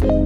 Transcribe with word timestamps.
Hallo, 0.00 0.16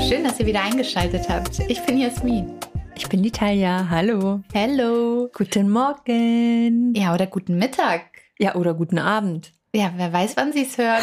schön, 0.00 0.24
dass 0.24 0.38
ihr 0.38 0.46
wieder 0.46 0.62
eingeschaltet 0.62 1.28
habt. 1.28 1.58
Ich 1.68 1.80
bin 1.86 1.98
Jasmin. 1.98 2.52
Ich 2.94 3.08
bin 3.08 3.22
die 3.22 3.30
Talia. 3.30 3.86
Hallo. 3.88 4.40
Hello. 4.52 5.30
Guten 5.32 5.70
Morgen. 5.70 6.92
Ja, 6.94 7.14
oder 7.14 7.26
guten 7.26 7.56
Mittag. 7.56 8.02
Ja, 8.38 8.54
oder 8.56 8.74
guten 8.74 8.98
Abend. 8.98 9.52
Ja, 9.74 9.92
wer 9.96 10.12
weiß, 10.12 10.36
wann 10.36 10.52
sie 10.52 10.62
es 10.64 10.76
hören. 10.76 11.02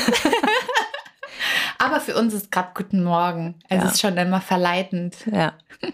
Aber 1.79 1.99
für 1.99 2.15
uns 2.15 2.33
ist 2.33 2.51
gerade 2.51 2.69
guten 2.75 3.03
Morgen. 3.03 3.55
Es 3.69 3.81
Ja. 3.83 3.89
ist 3.89 3.99
schon 4.01 4.17
immer 4.17 4.41
verleitend. 4.41 5.15
Ja. 5.31 5.53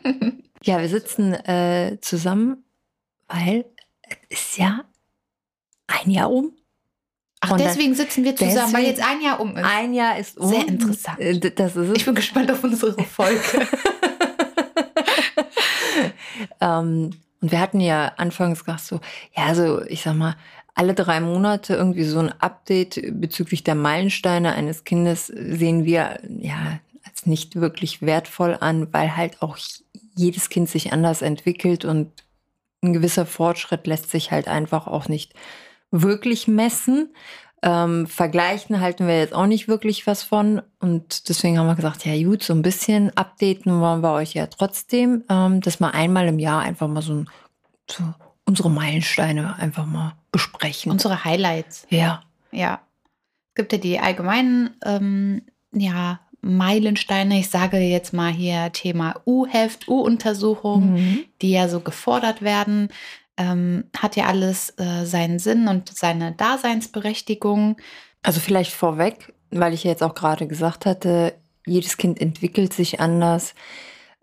ja, 0.63 0.79
wir 0.79 0.89
sitzen 0.89 1.33
äh, 1.33 1.97
zusammen, 2.01 2.63
weil 3.27 3.65
es 4.29 4.39
ist 4.39 4.57
ja 4.57 4.81
ein 5.87 6.09
Jahr 6.09 6.31
um. 6.31 6.53
Ach, 7.41 7.51
Und 7.51 7.59
deswegen 7.59 7.93
sitzen 7.93 8.23
wir 8.23 8.35
zusammen, 8.35 8.73
weil 8.73 8.85
jetzt 8.85 9.05
ein 9.05 9.21
Jahr 9.21 9.39
um 9.41 9.57
ist. 9.57 9.65
Ein 9.65 9.93
Jahr 9.93 10.17
ist 10.17 10.37
um. 10.37 10.49
Sehr 10.49 10.67
interessant. 10.67 11.19
Äh, 11.19 11.39
Das 11.51 11.75
ist 11.75 11.89
es. 11.89 11.97
Ich 11.97 12.05
bin 12.05 12.15
gespannt 12.15 12.49
auf 12.51 12.63
unsere 12.63 13.03
Folge. 13.03 13.41
ähm, 16.61 17.11
und 17.41 17.51
wir 17.51 17.59
hatten 17.59 17.81
ja 17.81 18.13
anfangs 18.15 18.63
gesagt 18.63 18.85
so, 18.85 19.01
ja, 19.35 19.43
also 19.43 19.81
ich 19.83 20.01
sag 20.01 20.15
mal, 20.15 20.37
alle 20.73 20.93
drei 20.93 21.19
Monate 21.19 21.75
irgendwie 21.75 22.05
so 22.05 22.19
ein 22.19 22.31
Update 22.39 23.01
bezüglich 23.19 23.63
der 23.63 23.75
Meilensteine 23.75 24.53
eines 24.53 24.85
Kindes 24.85 25.27
sehen 25.27 25.83
wir 25.83 26.19
ja 26.39 26.79
als 27.03 27.25
nicht 27.25 27.57
wirklich 27.57 28.01
wertvoll 28.01 28.57
an, 28.59 28.87
weil 28.93 29.17
halt 29.17 29.41
auch 29.41 29.57
jedes 30.15 30.49
Kind 30.49 30.69
sich 30.69 30.93
anders 30.93 31.21
entwickelt 31.21 31.85
und 31.85 32.11
ein 32.81 32.93
gewisser 32.93 33.25
Fortschritt 33.25 33.87
lässt 33.87 34.11
sich 34.11 34.31
halt 34.31 34.47
einfach 34.47 34.87
auch 34.87 35.07
nicht 35.07 35.33
wirklich 35.91 36.47
messen. 36.47 37.13
Ähm, 37.61 38.07
vergleichen 38.07 38.81
halten 38.81 39.07
wir 39.07 39.19
jetzt 39.19 39.33
auch 39.33 39.45
nicht 39.45 39.69
wirklich 39.69 40.05
was 40.05 40.21
von. 40.21 40.61
Und 40.79 41.29
deswegen 41.29 41.57
haben 41.57 41.67
wir 41.67 41.75
gesagt, 41.75 42.05
ja 42.05 42.21
gut, 42.21 42.43
so 42.43 42.53
ein 42.53 42.61
bisschen 42.61 43.15
updaten 43.15 43.79
wollen 43.79 44.01
wir 44.01 44.11
euch 44.11 44.33
ja 44.33 44.47
trotzdem, 44.47 45.23
ähm, 45.29 45.61
dass 45.61 45.79
wir 45.79 45.93
einmal 45.93 46.27
im 46.27 46.39
Jahr 46.39 46.61
einfach 46.61 46.89
mal 46.89 47.01
so, 47.01 47.13
ein, 47.13 47.29
so 47.89 48.03
unsere 48.43 48.69
Meilensteine 48.69 49.55
einfach 49.55 49.85
mal 49.85 50.13
besprechen. 50.31 50.91
unsere 50.91 51.23
Highlights. 51.23 51.87
ja. 51.89 52.21
Ja. 52.51 52.81
Es 53.49 53.55
gibt 53.55 53.71
ja 53.71 53.77
die 53.77 53.99
allgemeinen 53.99 54.75
ähm, 54.83 55.43
ja, 55.73 56.19
Meilensteine. 56.43 57.39
Ich 57.39 57.49
sage 57.49 57.77
jetzt 57.77 58.13
mal 58.13 58.31
hier 58.31 58.71
Thema 58.71 59.15
U-Heft, 59.25 59.87
U-Untersuchung, 59.87 60.93
Mhm. 60.93 61.19
die 61.41 61.51
ja 61.51 61.67
so 61.67 61.79
gefordert 61.79 62.41
werden. 62.41 62.89
Ähm, 63.35 63.85
hat 63.97 64.15
ja 64.15 64.25
alles 64.25 64.75
äh, 64.77 65.05
seinen 65.05 65.39
Sinn 65.39 65.67
und 65.67 65.89
seine 65.95 66.33
Daseinsberechtigung. 66.33 67.77
Also 68.21 68.39
vielleicht 68.39 68.71
vorweg, 68.73 69.33
weil 69.49 69.73
ich 69.73 69.83
ja 69.85 69.91
jetzt 69.91 70.03
auch 70.03 70.13
gerade 70.13 70.45
gesagt 70.47 70.85
hatte, 70.85 71.33
jedes 71.65 71.97
Kind 71.97 72.21
entwickelt 72.21 72.73
sich 72.73 72.99
anders. 72.99 73.55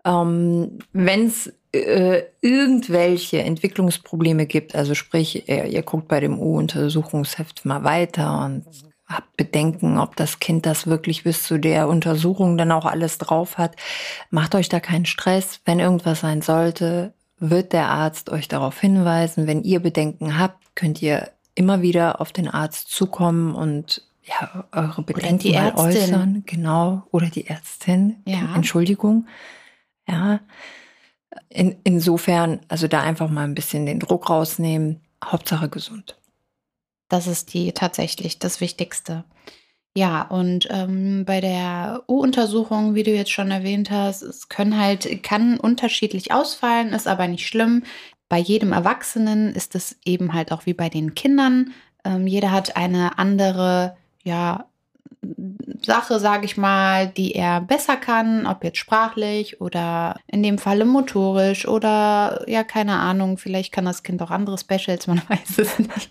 Ähm, 0.05 0.79
Wenn 0.93 1.27
es 1.27 1.51
äh, 1.73 2.23
irgendwelche 2.41 3.39
Entwicklungsprobleme 3.41 4.45
gibt, 4.45 4.75
also 4.75 4.95
sprich, 4.95 5.47
ihr, 5.49 5.65
ihr 5.65 5.81
guckt 5.83 6.07
bei 6.07 6.19
dem 6.19 6.39
U-Untersuchungsheft 6.39 7.65
mal 7.65 7.83
weiter 7.83 8.45
und 8.45 8.65
habt 9.11 9.37
Bedenken, 9.37 9.97
ob 9.97 10.15
das 10.15 10.39
Kind 10.39 10.65
das 10.65 10.87
wirklich 10.87 11.23
bis 11.23 11.43
zu 11.43 11.57
der 11.57 11.87
Untersuchung 11.87 12.57
dann 12.57 12.71
auch 12.71 12.85
alles 12.85 13.17
drauf 13.17 13.57
hat, 13.57 13.75
macht 14.29 14.55
euch 14.55 14.69
da 14.69 14.79
keinen 14.79 15.05
Stress. 15.05 15.61
Wenn 15.65 15.79
irgendwas 15.79 16.21
sein 16.21 16.41
sollte, 16.41 17.13
wird 17.39 17.73
der 17.73 17.89
Arzt 17.89 18.29
euch 18.29 18.47
darauf 18.47 18.79
hinweisen. 18.79 19.47
Wenn 19.47 19.63
ihr 19.63 19.79
Bedenken 19.79 20.37
habt, 20.37 20.75
könnt 20.75 21.01
ihr 21.01 21.29
immer 21.55 21.81
wieder 21.81 22.21
auf 22.21 22.31
den 22.31 22.47
Arzt 22.47 22.89
zukommen 22.91 23.55
und 23.55 24.03
ja, 24.23 24.65
eure 24.71 25.01
Bedenken 25.01 25.39
die 25.39 25.53
mal 25.53 25.73
äußern. 25.75 26.43
Genau. 26.45 27.03
Oder 27.11 27.27
die 27.27 27.47
Ärztin. 27.47 28.21
Ja. 28.25 28.55
Entschuldigung. 28.55 29.27
Ja. 30.07 30.39
In, 31.49 31.77
insofern, 31.83 32.59
also 32.67 32.87
da 32.87 33.01
einfach 33.01 33.29
mal 33.29 33.43
ein 33.43 33.55
bisschen 33.55 33.85
den 33.85 33.99
Druck 33.99 34.29
rausnehmen. 34.29 35.01
Hauptsache 35.23 35.69
gesund. 35.69 36.17
Das 37.11 37.27
ist 37.27 37.53
die 37.53 37.73
tatsächlich 37.73 38.39
das 38.39 38.61
Wichtigste. 38.61 39.25
Ja, 39.93 40.21
und 40.21 40.69
ähm, 40.71 41.25
bei 41.25 41.41
der 41.41 42.03
U-Untersuchung, 42.07 42.95
wie 42.95 43.03
du 43.03 43.11
jetzt 43.11 43.31
schon 43.33 43.51
erwähnt 43.51 43.91
hast, 43.91 44.21
es 44.21 44.47
können 44.47 44.79
halt, 44.79 45.21
kann 45.21 45.59
unterschiedlich 45.59 46.31
ausfallen, 46.31 46.93
ist 46.93 47.09
aber 47.09 47.27
nicht 47.27 47.45
schlimm. 47.45 47.83
Bei 48.29 48.37
jedem 48.37 48.71
Erwachsenen 48.71 49.53
ist 49.53 49.75
es 49.75 49.97
eben 50.05 50.33
halt 50.33 50.53
auch 50.53 50.65
wie 50.65 50.73
bei 50.73 50.87
den 50.87 51.13
Kindern. 51.13 51.73
Ähm, 52.05 52.27
jeder 52.27 52.51
hat 52.51 52.77
eine 52.77 53.19
andere, 53.19 53.97
ja, 54.23 54.70
Sache, 55.83 56.19
sage 56.19 56.45
ich 56.45 56.57
mal, 56.57 57.07
die 57.07 57.33
er 57.35 57.61
besser 57.61 57.95
kann, 57.95 58.45
ob 58.47 58.63
jetzt 58.63 58.77
sprachlich 58.77 59.61
oder 59.61 60.15
in 60.27 60.41
dem 60.43 60.57
Falle 60.57 60.85
motorisch 60.85 61.67
oder 61.67 62.43
ja, 62.47 62.63
keine 62.63 62.97
Ahnung, 62.97 63.37
vielleicht 63.37 63.71
kann 63.71 63.85
das 63.85 64.03
Kind 64.03 64.21
auch 64.21 64.31
andere 64.31 64.57
Specials, 64.57 65.07
man 65.07 65.21
weiß 65.29 65.57
es 65.59 65.79
nicht. 65.79 66.09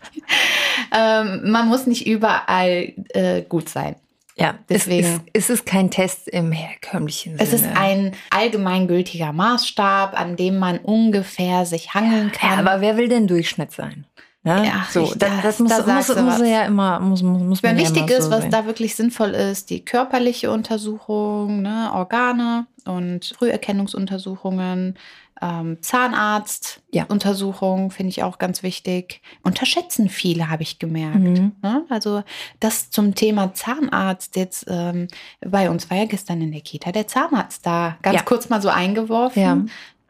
ähm, 0.96 1.50
man 1.50 1.68
muss 1.68 1.86
nicht 1.86 2.06
überall 2.06 2.92
äh, 3.10 3.42
gut 3.42 3.68
sein. 3.68 3.96
Ja, 4.36 4.54
Deswegen- 4.68 5.06
Es 5.06 5.12
ist, 5.14 5.22
es 5.34 5.50
ist 5.50 5.66
kein 5.66 5.90
Test 5.90 6.26
im 6.28 6.50
herkömmlichen 6.52 7.32
Sinne. 7.36 7.42
Es 7.42 7.52
ist 7.52 7.66
ein 7.76 8.12
allgemeingültiger 8.30 9.32
Maßstab, 9.32 10.18
an 10.18 10.36
dem 10.36 10.56
man 10.58 10.78
ungefähr 10.78 11.66
sich 11.66 11.92
hangeln 11.94 12.30
Ja, 12.32 12.38
kann. 12.48 12.66
aber 12.66 12.80
wer 12.80 12.96
will 12.96 13.08
denn 13.08 13.26
Durchschnitt 13.26 13.72
sein? 13.72 14.06
Ne? 14.42 14.64
Ja, 14.66 14.86
so, 14.90 15.00
richtig, 15.02 15.18
das, 15.18 15.30
das- 15.42 15.58
muss, 15.58 15.68
da 15.70 15.94
muss, 15.94 16.08
muss, 16.08 16.16
was. 16.16 16.40
ja 16.48 16.62
immer, 16.64 16.98
muss, 16.98 17.22
muss, 17.22 17.42
muss 17.42 17.62
man 17.62 17.72
Wenn 17.76 17.78
ja 17.78 17.90
wichtig 17.90 18.08
immer 18.08 18.18
ist, 18.18 18.24
so 18.24 18.30
was 18.30 18.40
sehen. 18.42 18.50
da 18.50 18.64
wirklich 18.64 18.94
sinnvoll 18.94 19.30
ist, 19.30 19.68
die 19.68 19.84
körperliche 19.84 20.50
Untersuchung, 20.50 21.60
ne, 21.62 21.90
Organe 21.92 22.66
und 22.86 23.34
Früherkennungsuntersuchungen, 23.38 24.96
ähm, 25.42 25.78
Zahnarzt, 25.80 26.82
Ja. 26.90 27.04
Untersuchung 27.04 27.90
finde 27.90 28.10
ich 28.10 28.22
auch 28.22 28.38
ganz 28.38 28.62
wichtig. 28.62 29.22
Unterschätzen 29.42 30.08
viele, 30.10 30.50
habe 30.50 30.62
ich 30.62 30.78
gemerkt. 30.78 31.16
Mhm. 31.18 31.52
Ne? 31.62 31.84
Also 31.88 32.22
das 32.60 32.90
zum 32.90 33.14
Thema 33.14 33.54
Zahnarzt 33.54 34.36
jetzt 34.36 34.66
ähm, 34.68 35.08
bei 35.40 35.70
uns 35.70 35.88
war 35.90 35.96
ja 35.96 36.04
gestern 36.04 36.42
in 36.42 36.52
der 36.52 36.60
Kita 36.60 36.92
der 36.92 37.06
Zahnarzt 37.06 37.64
da. 37.64 37.96
Ganz 38.02 38.16
Ja. 38.16 38.22
kurz 38.22 38.48
mal 38.50 38.60
so 38.60 38.68
eingeworfen. 38.68 39.42
Ja. 39.42 39.58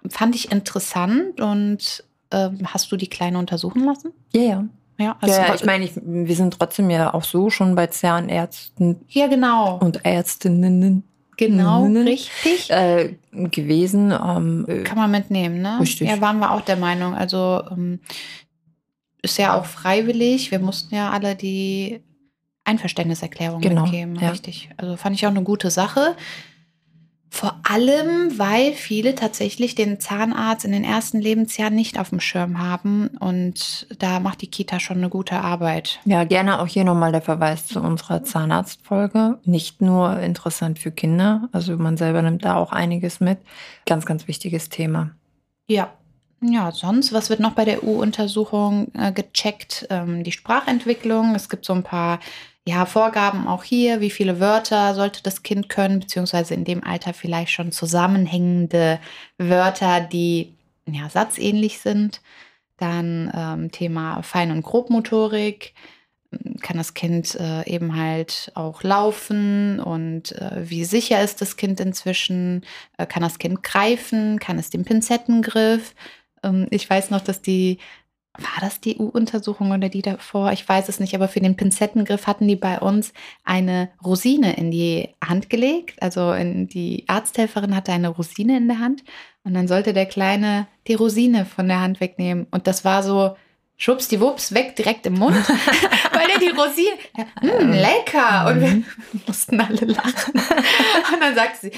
Fand 0.09 0.35
ich 0.35 0.51
interessant 0.51 1.41
und 1.41 2.03
ähm, 2.33 2.59
hast 2.65 2.91
du 2.93 2.97
die 2.97 3.09
Kleine 3.09 3.39
untersuchen 3.39 3.85
lassen? 3.85 4.13
Ja, 4.35 4.41
ja. 4.43 4.65
Ja, 4.99 5.17
Ja, 5.23 5.27
ja, 5.29 5.43
also- 5.45 5.55
ich 5.55 5.65
meine, 5.65 5.85
ich, 5.87 5.93
wir 6.05 6.37
sind 6.37 6.59
trotzdem 6.59 6.91
ja 6.91 7.15
auch 7.15 7.25
so 7.25 7.49
schon 7.51 7.75
bei 7.75 7.87
Zahnärzten 7.87 9.01
ja 9.09 9.27
genau. 9.29 9.79
und 9.79 10.05
Ärztinnen 10.05 11.05
Genau, 11.39 11.87
Mhm. 11.87 11.97
richtig. 12.03 12.71
äh, 12.71 13.15
gewesen. 13.33 14.13
Ähm, 14.13 14.67
äh, 14.69 14.83
Kann 14.83 14.99
man 14.99 15.11
mitnehmen, 15.11 15.63
ne? 15.63 15.79
Richtig. 15.81 16.07
Ja, 16.07 16.21
waren 16.21 16.39
wir 16.39 16.51
auch 16.51 16.61
der 16.61 16.77
Meinung. 16.77 17.15
Also 17.15 17.63
ähm, 17.71 18.01
ist 19.23 19.39
ja 19.39 19.59
auch 19.59 19.65
freiwillig. 19.65 20.51
Wir 20.51 20.59
mussten 20.59 20.95
ja 20.95 21.11
alle 21.11 21.35
die 21.37 22.01
Einverständniserklärung 22.65 23.63
Genau, 23.63 23.83
mitgeben, 23.85 24.17
ja. 24.17 24.31
richtig. 24.31 24.69
Also 24.77 24.97
fand 24.97 25.17
ich 25.17 25.27
auch 25.27 25.31
eine 25.31 25.43
gute 25.43 25.71
Sache. 25.71 26.15
Vor 27.33 27.61
allem, 27.63 28.39
weil 28.39 28.73
viele 28.73 29.15
tatsächlich 29.15 29.77
den 29.77 30.01
Zahnarzt 30.01 30.65
in 30.65 30.73
den 30.73 30.83
ersten 30.83 31.21
Lebensjahren 31.21 31.75
nicht 31.75 31.99
auf 31.99 32.11
dem 32.11 32.19
Schirm 32.19 32.59
haben. 32.59 33.07
Und 33.21 33.87
da 34.01 34.19
macht 34.19 34.43
die 34.43 34.49
Kita 34.49 34.81
schon 34.81 34.99
eine 34.99 35.09
gute 35.09 35.37
Arbeit. 35.37 36.01
Ja, 36.05 36.25
gerne 36.25 36.61
auch 36.61 36.67
hier 36.67 36.83
nochmal 36.83 37.13
der 37.13 37.23
Verweis 37.23 37.67
zu 37.67 37.81
unserer 37.81 38.25
Zahnarztfolge. 38.25 39.39
Nicht 39.45 39.81
nur 39.81 40.19
interessant 40.19 40.81
für 40.81 40.91
Kinder, 40.91 41.49
also 41.53 41.77
man 41.77 41.97
selber 41.97 42.21
nimmt 42.21 42.45
da 42.45 42.57
auch 42.57 42.73
einiges 42.73 43.21
mit. 43.21 43.39
Ganz, 43.87 44.07
ganz 44.07 44.27
wichtiges 44.27 44.69
Thema. 44.69 45.13
Ja. 45.69 45.93
Ja, 46.43 46.73
sonst, 46.73 47.13
was 47.13 47.29
wird 47.29 47.41
noch 47.41 47.53
bei 47.53 47.67
der 47.67 47.85
U-Untersuchung 47.85 48.91
äh, 48.95 49.13
gecheckt? 49.13 49.87
Ähm, 49.91 50.25
die 50.25 50.33
Sprachentwicklung. 50.33 51.35
Es 51.35 51.51
gibt 51.51 51.67
so 51.67 51.75
ein 51.75 51.83
paar 51.83 52.19
ja, 52.71 52.87
Vorgaben 52.87 53.49
auch 53.49 53.65
hier. 53.65 54.01
Wie 54.01 54.11
viele 54.11 54.39
Wörter 54.39 54.95
sollte 54.95 55.23
das 55.25 55.43
Kind 55.43 55.69
können, 55.69 56.01
beziehungsweise 56.01 56.55
in 56.55 56.65
dem 56.65 56.85
Alter 56.85 57.13
vielleicht 57.13 57.51
schon 57.51 57.73
zusammenhängende 57.73 59.01
Wörter, 59.39 60.01
die 60.01 60.55
ja, 60.87 61.09
satzähnlich 61.09 61.81
sind. 61.81 62.21
Dann 62.77 63.31
ähm, 63.35 63.73
Thema 63.73 64.23
Fein- 64.23 64.53
und 64.53 64.63
Grobmotorik. 64.63 65.75
Kann 66.63 66.77
das 66.77 66.95
Kind 66.95 67.35
äh, 67.41 67.69
eben 67.69 67.97
halt 67.97 68.53
auch 68.55 68.85
laufen 68.85 69.81
und 69.81 70.31
äh, 70.31 70.71
wie 70.71 70.85
sicher 70.85 71.21
ist 71.21 71.41
das 71.41 71.57
Kind 71.57 71.81
inzwischen? 71.81 72.65
Äh, 72.99 73.07
kann 73.07 73.25
das 73.25 73.41
Kind 73.41 73.65
greifen? 73.65 74.39
Kann 74.39 74.57
es 74.61 74.71
den 74.71 74.85
Pinzettengriff? 74.85 75.93
Ähm, 76.45 76.69
ich 76.71 76.89
weiß 76.89 77.11
noch, 77.11 77.21
dass 77.21 77.43
die 77.43 77.79
war 78.39 78.61
das 78.61 78.81
die 78.81 78.97
U-Untersuchung 78.97 79.73
oder 79.73 79.89
die 79.89 80.03
davor? 80.03 80.53
Ich 80.53 80.69
weiß 80.69 80.89
es 80.89 81.01
nicht, 81.01 81.15
aber 81.15 81.29
für 81.29 81.41
den 81.41 81.57
Pinzettengriff 81.57 82.27
hatten 82.27 82.47
die 82.47 82.57
bei 82.57 82.79
uns 82.79 83.13
eine 83.45 83.91
Rosine 84.05 84.57
in 84.57 84.71
die 84.71 85.09
Hand 85.25 85.51
gelegt. 85.51 86.03
Also 86.03 86.33
in 86.33 86.69
die 86.69 87.05
Arzthelferin 87.09 87.75
hatte 87.75 87.93
eine 87.93 88.09
Rosine 88.09 88.57
in 88.57 88.69
der 88.69 88.79
Hand 88.79 89.03
und 89.45 89.55
dann 89.55 89.69
sollte 89.69 89.93
der 89.93 90.07
Kleine 90.07 90.69
die 90.87 90.95
Rosine 90.95 91.45
von 91.45 91.67
der 91.67 91.81
Hand 91.81 92.01
wegnehmen. 92.01 92.47
Und 92.51 92.67
das 92.67 92.85
war 92.85 93.03
so, 93.03 93.37
schwuppsdiwupps, 93.81 94.53
weg 94.53 94.77
direkt 94.77 95.07
im 95.07 95.15
Mund, 95.15 95.49
weil 96.13 96.29
er 96.29 96.39
die 96.39 96.51
Rosine, 96.51 96.99
mm, 97.41 97.73
lecker. 97.73 98.47
Und 98.47 98.61
wir 98.61 98.83
mussten 99.27 99.59
alle 99.59 99.87
lachen. 99.87 100.35
Und 100.35 101.21
dann 101.21 101.35
sagte 101.35 101.59
sie, 101.63 101.73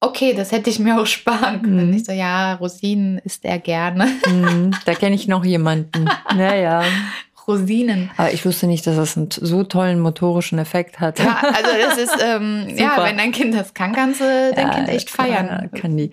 okay, 0.00 0.34
das 0.34 0.52
hätte 0.52 0.70
ich 0.70 0.78
mir 0.78 1.00
auch 1.00 1.06
sparen 1.06 1.62
können. 1.62 1.88
Mhm. 1.88 1.96
Ich 1.96 2.04
so, 2.04 2.12
ja, 2.12 2.54
Rosinen 2.54 3.18
isst 3.18 3.44
er 3.44 3.58
gerne. 3.58 4.06
Mhm, 4.26 4.72
da 4.84 4.94
kenne 4.94 5.14
ich 5.14 5.28
noch 5.28 5.44
jemanden. 5.44 6.08
Naja. 6.34 6.84
Rosinen. 7.48 8.10
Aber 8.18 8.30
ich 8.30 8.44
wusste 8.44 8.66
nicht, 8.66 8.86
dass 8.86 8.96
das 8.96 9.16
einen 9.16 9.30
so 9.30 9.64
tollen 9.64 10.00
motorischen 10.00 10.58
Effekt 10.58 11.00
hat. 11.00 11.18
Ja, 11.18 11.38
also 11.42 11.70
das 11.80 11.96
ist, 11.96 12.22
ähm, 12.22 12.66
ja, 12.76 13.02
wenn 13.02 13.16
dein 13.16 13.32
Kind 13.32 13.54
das 13.54 13.72
kann, 13.72 13.94
kannst 13.94 14.20
du 14.20 14.52
dein 14.54 14.66
ja, 14.66 14.74
Kind 14.74 14.88
echt 14.90 15.08
feiern. 15.08 15.70
Kann 15.74 15.96
die. 15.96 16.10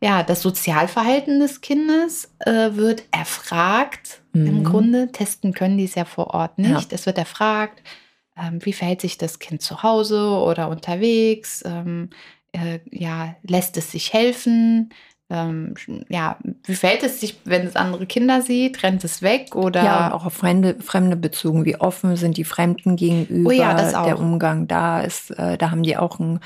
Ja, 0.00 0.22
das 0.22 0.40
Sozialverhalten 0.40 1.40
des 1.40 1.60
Kindes 1.60 2.32
äh, 2.40 2.70
wird 2.72 3.04
erfragt. 3.10 4.22
Mhm. 4.32 4.46
Im 4.46 4.64
Grunde 4.64 5.12
testen 5.12 5.52
können 5.52 5.76
die 5.76 5.84
es 5.84 5.94
ja 5.94 6.06
vor 6.06 6.28
Ort 6.28 6.58
nicht. 6.58 6.90
Ja. 6.90 6.96
Es 6.96 7.04
wird 7.04 7.18
erfragt, 7.18 7.82
ähm, 8.36 8.64
wie 8.64 8.72
verhält 8.72 9.02
sich 9.02 9.18
das 9.18 9.38
Kind 9.38 9.62
zu 9.62 9.82
Hause 9.82 10.20
oder 10.20 10.68
unterwegs? 10.68 11.62
Ähm, 11.66 12.10
äh, 12.54 12.80
ja, 12.90 13.34
lässt 13.42 13.76
es 13.76 13.90
sich 13.90 14.12
helfen? 14.12 14.90
Ähm, 15.30 15.74
ja, 16.08 16.38
wie 16.64 16.74
verhält 16.74 17.02
es 17.02 17.20
sich, 17.20 17.40
wenn 17.44 17.66
es 17.66 17.76
andere 17.76 18.06
Kinder 18.06 18.42
sieht? 18.42 18.82
Rennt 18.82 19.02
es 19.04 19.22
weg 19.22 19.56
oder? 19.56 19.82
Ja, 19.82 20.14
auch 20.14 20.26
auf 20.26 20.34
Fremde, 20.34 20.76
Fremde 20.80 21.16
bezogen. 21.16 21.64
Wie 21.64 21.76
offen 21.76 22.16
sind 22.16 22.36
die 22.36 22.44
Fremden 22.44 22.96
gegenüber? 22.96 23.48
Oh 23.48 23.52
ja, 23.52 23.74
das 23.74 23.94
auch. 23.94 24.04
Der 24.04 24.18
Umgang 24.18 24.68
da 24.68 25.00
ist, 25.00 25.30
äh, 25.30 25.56
da 25.56 25.70
haben 25.70 25.82
die 25.82 25.96
auch 25.96 26.18
ein, 26.18 26.40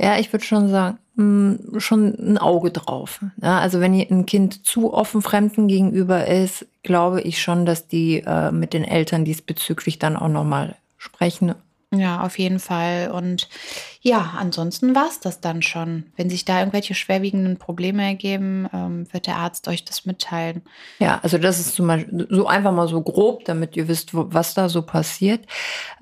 ja, 0.00 0.18
ich 0.18 0.32
würde 0.32 0.44
schon 0.44 0.68
sagen, 0.68 0.98
mh, 1.16 1.58
hm, 1.72 1.80
schon 1.80 2.14
ein 2.14 2.38
Auge 2.38 2.70
drauf. 2.70 3.20
Ja, 3.42 3.58
also 3.58 3.80
wenn 3.80 3.94
ein 3.94 4.26
Kind 4.26 4.64
zu 4.64 4.92
offen 4.92 5.22
Fremden 5.22 5.66
gegenüber 5.66 6.26
ist, 6.26 6.66
glaube 6.82 7.22
ich 7.22 7.42
schon, 7.42 7.64
dass 7.64 7.88
die 7.88 8.22
äh, 8.26 8.52
mit 8.52 8.74
den 8.74 8.84
Eltern 8.84 9.24
diesbezüglich 9.24 9.98
dann 9.98 10.16
auch 10.16 10.28
nochmal 10.28 10.76
sprechen 10.98 11.54
ja, 11.90 12.22
auf 12.22 12.38
jeden 12.38 12.58
Fall. 12.58 13.10
Und 13.10 13.48
ja, 14.02 14.34
ansonsten 14.36 14.94
war 14.94 15.08
es 15.08 15.20
das 15.20 15.40
dann 15.40 15.62
schon. 15.62 16.04
Wenn 16.16 16.28
sich 16.28 16.44
da 16.44 16.58
irgendwelche 16.58 16.94
schwerwiegenden 16.94 17.56
Probleme 17.56 18.02
ergeben, 18.04 18.68
ähm, 18.74 19.06
wird 19.10 19.26
der 19.26 19.36
Arzt 19.36 19.68
euch 19.68 19.84
das 19.86 20.04
mitteilen. 20.04 20.62
Ja, 20.98 21.18
also 21.22 21.38
das 21.38 21.58
ist 21.58 21.74
zum 21.74 21.86
Beispiel 21.86 22.26
so 22.28 22.46
einfach 22.46 22.72
mal 22.72 22.88
so 22.88 23.00
grob, 23.00 23.44
damit 23.46 23.74
ihr 23.76 23.88
wisst, 23.88 24.12
wo, 24.12 24.26
was 24.28 24.52
da 24.52 24.68
so 24.68 24.82
passiert. 24.82 25.46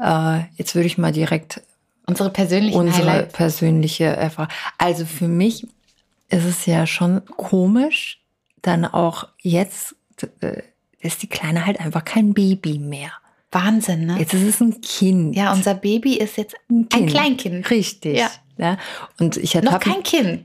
Äh, 0.01 0.41
jetzt 0.57 0.75
würde 0.75 0.87
ich 0.87 0.99
mal 0.99 1.13
direkt 1.13 1.63
unsere 2.07 2.31
persönliche 2.31 2.79
unsere 2.79 3.23
persönliche 3.25 4.05
Erfahrung. 4.07 4.51
Also 4.79 5.07
für 5.07 5.29
mich 5.29 5.69
ist 6.29 6.45
es 6.45 6.67
ja 6.67 6.87
schon 6.87 7.25
komisch, 7.37 8.21
dann 8.61 8.85
auch 8.85 9.29
jetzt 9.41 9.95
äh, 10.41 10.63
ist 10.99 11.23
die 11.23 11.29
Kleine 11.29 11.65
halt 11.65 11.79
einfach 11.79 12.05
kein 12.05 12.35
Baby 12.35 12.81
mehr. 12.81 13.13
Wahnsinn, 13.57 14.07
ne? 14.07 14.19
Jetzt 14.19 14.35
ist 14.35 14.43
es 14.43 14.61
ein 14.61 14.81
Kind. 14.81 15.35
Ja, 15.35 15.53
unser 15.53 15.75
Baby 15.75 16.17
ist 16.17 16.37
jetzt 16.37 16.55
ein, 16.71 16.87
ein 16.93 17.07
Kleinkind. 17.07 17.71
Richtig. 17.71 18.19
Ja. 18.19 18.31
ja. 18.59 18.77
Und 19.19 19.37
ich 19.39 19.57
hatte 19.57 19.67
noch 19.67 19.81
kein 19.81 20.03
Kind. 20.03 20.45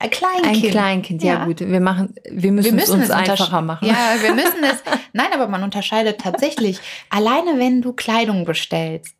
Ein 0.00 0.10
Kleinkind. 0.10 0.64
Ein 0.64 0.70
Kleinkind, 0.70 1.22
ja, 1.22 1.34
ja, 1.34 1.44
gut. 1.44 1.60
Wir 1.60 1.80
machen, 1.80 2.14
wir 2.30 2.52
müssen, 2.52 2.66
wir 2.66 2.72
müssen 2.72 3.00
es 3.00 3.08
uns 3.08 3.10
einfacher 3.10 3.62
machen. 3.62 3.88
Ja, 3.88 4.14
wir 4.20 4.34
müssen 4.34 4.62
es. 4.62 4.82
Nein, 5.12 5.28
aber 5.32 5.48
man 5.48 5.62
unterscheidet 5.62 6.20
tatsächlich. 6.20 6.78
Alleine 7.10 7.58
wenn 7.58 7.82
du 7.82 7.92
Kleidung 7.92 8.44
bestellst, 8.44 9.16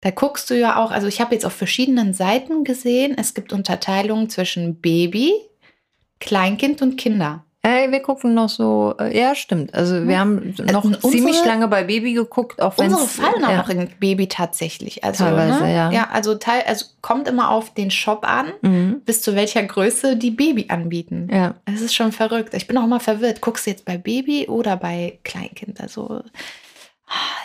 da 0.00 0.10
guckst 0.10 0.48
du 0.48 0.58
ja 0.58 0.76
auch, 0.76 0.90
also 0.90 1.08
ich 1.08 1.20
habe 1.20 1.34
jetzt 1.34 1.44
auf 1.44 1.52
verschiedenen 1.52 2.14
Seiten 2.14 2.64
gesehen, 2.64 3.16
es 3.18 3.34
gibt 3.34 3.52
Unterteilungen 3.52 4.30
zwischen 4.30 4.80
Baby, 4.80 5.32
Kleinkind 6.20 6.82
und 6.82 6.96
Kinder. 6.96 7.44
Hey, 7.60 7.90
wir 7.90 8.00
gucken 8.00 8.34
noch 8.34 8.48
so, 8.48 8.94
äh, 9.00 9.18
ja, 9.18 9.34
stimmt. 9.34 9.74
Also 9.74 10.06
wir 10.06 10.18
haben 10.18 10.54
noch 10.72 10.84
also 10.84 11.10
ziemlich 11.10 11.44
lange 11.44 11.66
bei 11.66 11.82
Baby 11.82 12.12
geguckt, 12.12 12.62
auch 12.62 12.78
wenn 12.78 12.92
Unsere 12.92 13.08
fallen 13.08 13.44
auch 13.44 13.50
ja. 13.50 13.56
noch 13.56 13.68
in 13.68 13.88
Baby 13.98 14.28
tatsächlich. 14.28 15.02
Also, 15.02 15.24
Teilweise, 15.24 15.64
ne? 15.64 15.74
ja. 15.74 15.90
Ja, 15.90 16.08
also, 16.12 16.36
teil, 16.36 16.62
also 16.66 16.86
kommt 17.02 17.26
immer 17.26 17.50
auf 17.50 17.74
den 17.74 17.90
Shop 17.90 18.24
an, 18.24 18.52
mhm. 18.62 19.02
bis 19.04 19.22
zu 19.22 19.34
welcher 19.34 19.64
Größe 19.64 20.16
die 20.16 20.30
Baby 20.30 20.66
anbieten. 20.68 21.28
Ja. 21.32 21.54
Das 21.64 21.80
ist 21.80 21.94
schon 21.94 22.12
verrückt. 22.12 22.54
Ich 22.54 22.68
bin 22.68 22.78
auch 22.78 22.86
mal 22.86 23.00
verwirrt. 23.00 23.40
Guckst 23.40 23.66
du 23.66 23.70
jetzt 23.70 23.84
bei 23.84 23.98
Baby 23.98 24.46
oder 24.46 24.76
bei 24.76 25.18
Kleinkind? 25.24 25.80
Also 25.80 26.22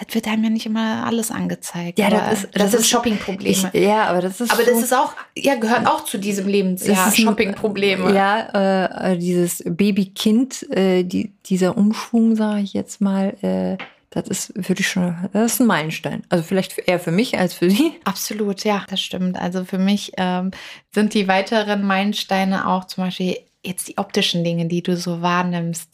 es 0.07 0.15
wird 0.15 0.27
einem 0.27 0.43
ja 0.43 0.49
nicht 0.49 0.65
immer 0.65 1.05
alles 1.05 1.31
angezeigt. 1.31 1.97
Ja, 1.99 2.09
das 2.09 2.43
ist, 2.43 2.49
das, 2.53 2.71
das 2.71 2.81
ist 2.81 2.89
Shopping-Probleme. 2.89 3.71
Ja, 3.73 4.05
aber 4.05 4.21
das 4.21 4.41
ist. 4.41 4.51
Aber 4.51 4.63
so, 4.63 4.71
das 4.71 4.83
ist 4.83 4.93
auch, 4.93 5.13
ja, 5.35 5.55
gehört 5.55 5.87
auch 5.87 6.03
zu 6.03 6.17
diesem 6.17 6.47
Lebensjahr. 6.47 7.11
Shopping-Probleme. 7.11 8.13
Ja, 8.13 9.11
äh, 9.11 9.17
dieses 9.17 9.63
Baby-Kind, 9.65 10.69
äh, 10.71 11.03
die, 11.03 11.33
dieser 11.45 11.77
Umschwung, 11.77 12.35
sage 12.35 12.61
ich 12.61 12.73
jetzt 12.73 13.01
mal, 13.01 13.35
äh, 13.41 13.77
das 14.09 14.27
ist, 14.27 14.53
würde 14.55 14.81
ich 14.81 14.87
schon, 14.87 15.29
das 15.33 15.53
ist 15.53 15.59
ein 15.59 15.67
Meilenstein. 15.67 16.23
Also 16.29 16.43
vielleicht 16.43 16.77
eher 16.77 16.99
für 16.99 17.11
mich 17.11 17.37
als 17.37 17.55
für 17.55 17.69
Sie. 17.69 17.93
Absolut, 18.03 18.63
ja, 18.63 18.85
das 18.89 19.01
stimmt. 19.01 19.37
Also 19.37 19.65
für 19.65 19.79
mich 19.79 20.11
ähm, 20.17 20.51
sind 20.91 21.13
die 21.15 21.27
weiteren 21.27 21.83
Meilensteine 21.83 22.67
auch 22.67 22.85
zum 22.85 23.05
Beispiel 23.05 23.37
jetzt 23.63 23.87
die 23.87 23.97
optischen 23.97 24.43
Dinge, 24.43 24.67
die 24.67 24.83
du 24.83 24.97
so 24.97 25.21
wahrnimmst. 25.21 25.89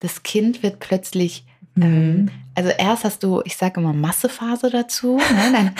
Das 0.00 0.22
Kind 0.22 0.62
wird 0.62 0.78
plötzlich 0.78 1.44
mhm. 1.78 2.30
Also 2.58 2.70
erst 2.70 3.04
hast 3.04 3.22
du, 3.22 3.40
ich 3.44 3.56
sage 3.56 3.78
immer 3.78 3.92
Massephase 3.92 4.68
dazu. 4.68 5.18
Ne? 5.18 5.52
Dann 5.52 5.74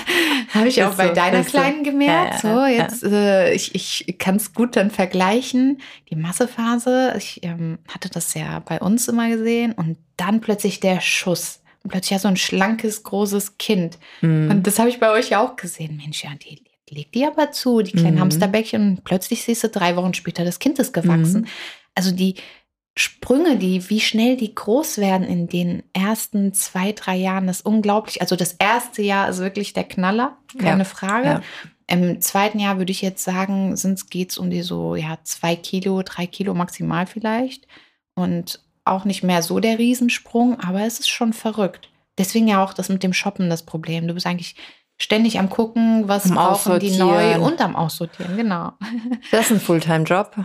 habe 0.52 0.66
ich 0.66 0.82
auch 0.82 0.96
bei 0.96 1.06
so, 1.06 1.14
deiner 1.14 1.44
Kleinen 1.44 1.84
gemerkt. 1.84 2.42
Ja, 2.42 2.50
ja, 2.50 2.58
so, 2.58 2.82
jetzt 2.82 3.02
ja. 3.04 3.08
äh, 3.10 3.54
ich, 3.54 4.08
ich 4.08 4.18
kann 4.18 4.34
es 4.34 4.52
gut 4.52 4.74
dann 4.74 4.90
vergleichen. 4.90 5.80
Die 6.10 6.16
Massephase, 6.16 7.14
ich 7.16 7.44
ähm, 7.44 7.78
hatte 7.86 8.08
das 8.08 8.34
ja 8.34 8.58
bei 8.58 8.80
uns 8.80 9.06
immer 9.06 9.28
gesehen 9.28 9.74
und 9.74 9.96
dann 10.16 10.40
plötzlich 10.40 10.80
der 10.80 11.00
Schuss. 11.00 11.60
Und 11.84 11.90
plötzlich 11.90 12.10
ja 12.10 12.18
so 12.18 12.26
ein 12.26 12.36
schlankes, 12.36 13.04
großes 13.04 13.56
Kind. 13.58 14.00
Mhm. 14.20 14.50
Und 14.50 14.66
das 14.66 14.80
habe 14.80 14.88
ich 14.88 14.98
bei 14.98 15.12
euch 15.12 15.28
ja 15.28 15.40
auch 15.40 15.54
gesehen. 15.54 15.96
Mensch, 15.98 16.24
ja, 16.24 16.30
die 16.34 16.64
legt 16.90 17.14
die 17.14 17.26
aber 17.26 17.52
zu, 17.52 17.80
die 17.82 17.92
kleinen 17.92 18.16
mhm. 18.16 18.22
Hamsterbäckchen. 18.22 18.82
Und 18.82 19.04
plötzlich 19.04 19.44
siehst 19.44 19.62
du 19.62 19.68
drei 19.68 19.94
Wochen 19.94 20.14
später, 20.14 20.44
das 20.44 20.58
Kind 20.58 20.80
ist 20.80 20.92
gewachsen. 20.92 21.42
Mhm. 21.42 21.46
Also 21.94 22.10
die, 22.10 22.34
Sprünge, 22.96 23.56
die, 23.56 23.90
wie 23.90 24.00
schnell 24.00 24.36
die 24.36 24.54
groß 24.54 24.98
werden 24.98 25.26
in 25.26 25.48
den 25.48 25.82
ersten 25.92 26.54
zwei, 26.54 26.92
drei 26.92 27.16
Jahren, 27.16 27.48
ist 27.48 27.66
unglaublich. 27.66 28.20
Also 28.20 28.36
das 28.36 28.52
erste 28.52 29.02
Jahr 29.02 29.28
ist 29.28 29.38
wirklich 29.38 29.72
der 29.72 29.84
Knaller, 29.84 30.38
keine 30.58 30.82
ja, 30.82 30.84
Frage. 30.84 31.26
Ja. 31.26 31.42
Im 31.86 32.20
zweiten 32.20 32.60
Jahr 32.60 32.78
würde 32.78 32.92
ich 32.92 33.02
jetzt 33.02 33.24
sagen, 33.24 33.74
geht 34.10 34.30
es 34.30 34.38
um 34.38 34.48
die 34.48 34.62
so, 34.62 34.94
ja, 34.94 35.18
zwei 35.24 35.56
Kilo, 35.56 36.02
drei 36.02 36.26
Kilo 36.26 36.54
maximal 36.54 37.06
vielleicht. 37.06 37.66
Und 38.14 38.60
auch 38.84 39.04
nicht 39.04 39.24
mehr 39.24 39.42
so 39.42 39.58
der 39.58 39.78
Riesensprung, 39.78 40.60
aber 40.60 40.82
es 40.82 41.00
ist 41.00 41.08
schon 41.08 41.32
verrückt. 41.32 41.90
Deswegen 42.16 42.46
ja 42.46 42.62
auch 42.62 42.74
das 42.74 42.88
mit 42.88 43.02
dem 43.02 43.12
Shoppen 43.12 43.50
das 43.50 43.64
Problem. 43.64 44.06
Du 44.06 44.14
bist 44.14 44.26
eigentlich 44.26 44.54
ständig 44.98 45.38
am 45.38 45.50
gucken, 45.50 46.08
was 46.08 46.26
am 46.26 46.36
brauchen 46.36 46.78
die 46.78 46.96
neu 46.96 47.38
und 47.40 47.60
am 47.60 47.76
Aussortieren, 47.76 48.36
genau. 48.36 48.72
Das 49.30 49.46
ist 49.46 49.52
ein 49.52 49.60
Fulltime-Job. 49.60 50.36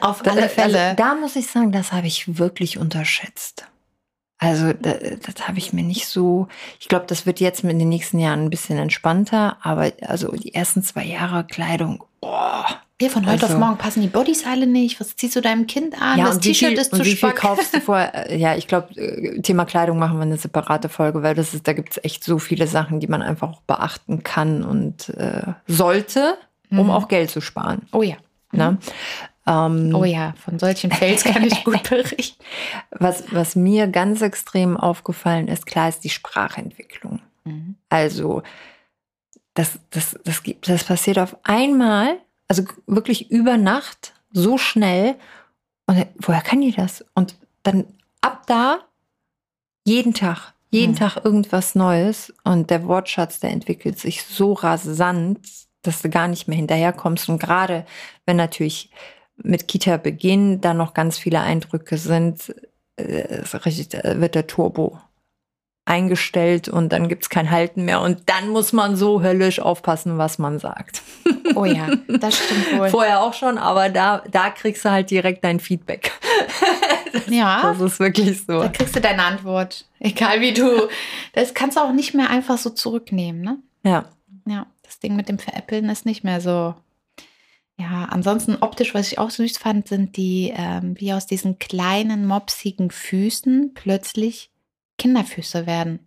Auf 0.00 0.26
alle 0.26 0.42
also 0.42 0.54
Fälle. 0.54 0.80
Also, 0.80 0.96
da 0.96 1.14
muss 1.14 1.36
ich 1.36 1.46
sagen, 1.46 1.72
das 1.72 1.92
habe 1.92 2.06
ich 2.06 2.38
wirklich 2.38 2.78
unterschätzt. 2.78 3.66
Also 4.38 4.72
das, 4.72 4.96
das 5.20 5.48
habe 5.48 5.58
ich 5.58 5.72
mir 5.72 5.84
nicht 5.84 6.06
so. 6.06 6.48
Ich 6.80 6.88
glaube, 6.88 7.06
das 7.06 7.24
wird 7.24 7.40
jetzt 7.40 7.64
in 7.64 7.78
den 7.78 7.88
nächsten 7.88 8.18
Jahren 8.18 8.44
ein 8.44 8.50
bisschen 8.50 8.78
entspannter, 8.78 9.58
aber 9.62 9.92
also 10.02 10.32
die 10.32 10.54
ersten 10.54 10.82
zwei 10.82 11.04
Jahre 11.04 11.44
Kleidung, 11.44 12.04
oh, 12.20 12.62
hier 13.04 13.10
von 13.10 13.26
heute 13.26 13.42
also, 13.42 13.54
auf 13.54 13.60
morgen 13.60 13.76
passen 13.76 14.00
die 14.00 14.08
Bodys 14.08 14.46
alle 14.46 14.66
nicht. 14.66 14.98
Was 14.98 15.14
ziehst 15.14 15.36
du 15.36 15.42
deinem 15.42 15.66
Kind 15.66 16.00
an? 16.00 16.18
Ja, 16.18 16.26
das 16.26 16.40
T-Shirt 16.40 16.78
ist 16.78 16.90
zu 16.90 16.96
und 16.96 17.04
wie 17.04 17.16
Viel 17.16 17.32
kaufst 17.32 17.74
du 17.74 17.80
vorher? 17.80 18.34
Ja, 18.34 18.56
ich 18.56 18.66
glaube, 18.66 18.98
äh, 18.98 19.42
Thema 19.42 19.66
Kleidung 19.66 19.98
machen 19.98 20.16
wir 20.16 20.22
eine 20.22 20.38
separate 20.38 20.88
Folge, 20.88 21.22
weil 21.22 21.34
das 21.34 21.52
ist, 21.52 21.68
da 21.68 21.74
gibt 21.74 21.90
es 21.90 22.04
echt 22.04 22.24
so 22.24 22.38
viele 22.38 22.66
Sachen, 22.66 23.00
die 23.00 23.06
man 23.06 23.20
einfach 23.20 23.50
auch 23.50 23.60
beachten 23.62 24.22
kann 24.22 24.64
und 24.64 25.10
äh, 25.10 25.52
sollte, 25.66 26.38
um 26.70 26.84
mhm. 26.84 26.90
auch 26.90 27.08
Geld 27.08 27.30
zu 27.30 27.42
sparen. 27.42 27.82
Oh 27.92 28.02
ja. 28.02 28.16
Mhm. 28.52 28.78
Ähm, 29.46 29.94
oh 29.94 30.04
ja, 30.04 30.32
von 30.42 30.58
solchen 30.58 30.90
Fails 30.90 31.24
kann 31.24 31.44
ich 31.44 31.64
gut 31.64 31.82
berichten. 31.90 32.42
Was, 32.90 33.24
was 33.30 33.54
mir 33.54 33.86
ganz 33.88 34.22
extrem 34.22 34.78
aufgefallen 34.78 35.48
ist, 35.48 35.66
klar 35.66 35.90
ist 35.90 36.04
die 36.04 36.10
Sprachentwicklung. 36.10 37.20
Mhm. 37.44 37.74
Also 37.90 38.42
das, 39.52 39.78
das, 39.90 40.18
das, 40.24 40.42
das 40.62 40.84
passiert 40.84 41.18
auf 41.18 41.36
einmal 41.44 42.16
also 42.48 42.64
wirklich 42.86 43.30
über 43.30 43.56
Nacht, 43.56 44.14
so 44.32 44.58
schnell. 44.58 45.16
Und 45.86 46.06
woher 46.18 46.40
kann 46.40 46.60
die 46.60 46.72
das? 46.72 47.04
Und 47.14 47.36
dann 47.62 47.84
ab 48.20 48.44
da 48.46 48.80
jeden 49.84 50.14
Tag, 50.14 50.54
jeden 50.70 50.92
mhm. 50.92 50.98
Tag 50.98 51.24
irgendwas 51.24 51.74
Neues. 51.74 52.32
Und 52.44 52.70
der 52.70 52.86
Wortschatz, 52.86 53.40
der 53.40 53.50
entwickelt 53.50 53.98
sich 53.98 54.24
so 54.24 54.52
rasant, 54.52 55.40
dass 55.82 56.02
du 56.02 56.08
gar 56.08 56.28
nicht 56.28 56.48
mehr 56.48 56.56
hinterherkommst. 56.56 57.28
Und 57.28 57.38
gerade 57.38 57.86
wenn 58.26 58.36
natürlich 58.36 58.90
mit 59.36 59.68
Kita-Beginn 59.68 60.60
da 60.60 60.74
noch 60.74 60.94
ganz 60.94 61.18
viele 61.18 61.40
Eindrücke 61.40 61.98
sind, 61.98 62.54
äh, 62.96 63.42
wird 64.20 64.34
der 64.34 64.46
Turbo 64.46 65.00
eingestellt 65.86 66.68
und 66.68 66.92
dann 66.92 67.08
gibt's 67.08 67.28
kein 67.28 67.50
Halten 67.50 67.84
mehr. 67.84 68.00
Und 68.00 68.22
dann 68.26 68.48
muss 68.48 68.72
man 68.72 68.96
so 68.96 69.22
höllisch 69.22 69.60
aufpassen, 69.60 70.16
was 70.16 70.38
man 70.38 70.58
sagt. 70.58 71.02
Oh 71.54 71.66
ja, 71.66 71.88
das 72.08 72.38
stimmt 72.38 72.78
wohl. 72.78 72.88
Vorher 72.90 73.22
auch 73.22 73.34
schon, 73.34 73.58
aber 73.58 73.90
da, 73.90 74.22
da 74.30 74.50
kriegst 74.50 74.84
du 74.84 74.90
halt 74.90 75.10
direkt 75.10 75.44
dein 75.44 75.60
Feedback. 75.60 76.12
Das, 77.14 77.28
ja. 77.28 77.62
Das 77.62 77.80
ist 77.80 78.00
wirklich 78.00 78.44
so. 78.44 78.60
Da 78.60 78.66
kriegst 78.66 78.96
du 78.96 79.00
deine 79.00 79.22
Antwort. 79.22 79.86
Egal 80.00 80.40
wie 80.40 80.52
du. 80.52 80.88
Das 81.32 81.54
kannst 81.54 81.76
du 81.76 81.80
auch 81.80 81.92
nicht 81.92 82.12
mehr 82.12 82.28
einfach 82.28 82.58
so 82.58 82.70
zurücknehmen, 82.70 83.40
ne? 83.40 83.58
Ja. 83.84 84.06
Ja, 84.46 84.66
das 84.82 84.98
Ding 84.98 85.14
mit 85.14 85.28
dem 85.28 85.38
Veräppeln 85.38 85.88
ist 85.90 86.06
nicht 86.06 86.24
mehr 86.24 86.40
so. 86.40 86.74
Ja, 87.76 88.08
ansonsten 88.10 88.56
optisch, 88.60 88.94
was 88.94 89.12
ich 89.12 89.20
auch 89.20 89.30
süß 89.30 89.58
fand, 89.58 89.86
sind 89.86 90.16
die, 90.16 90.52
ähm, 90.56 90.96
wie 90.98 91.12
aus 91.12 91.28
diesen 91.28 91.60
kleinen, 91.60 92.26
mopsigen 92.26 92.90
Füßen 92.90 93.74
plötzlich 93.74 94.50
Kinderfüße 94.98 95.66
werden. 95.66 96.00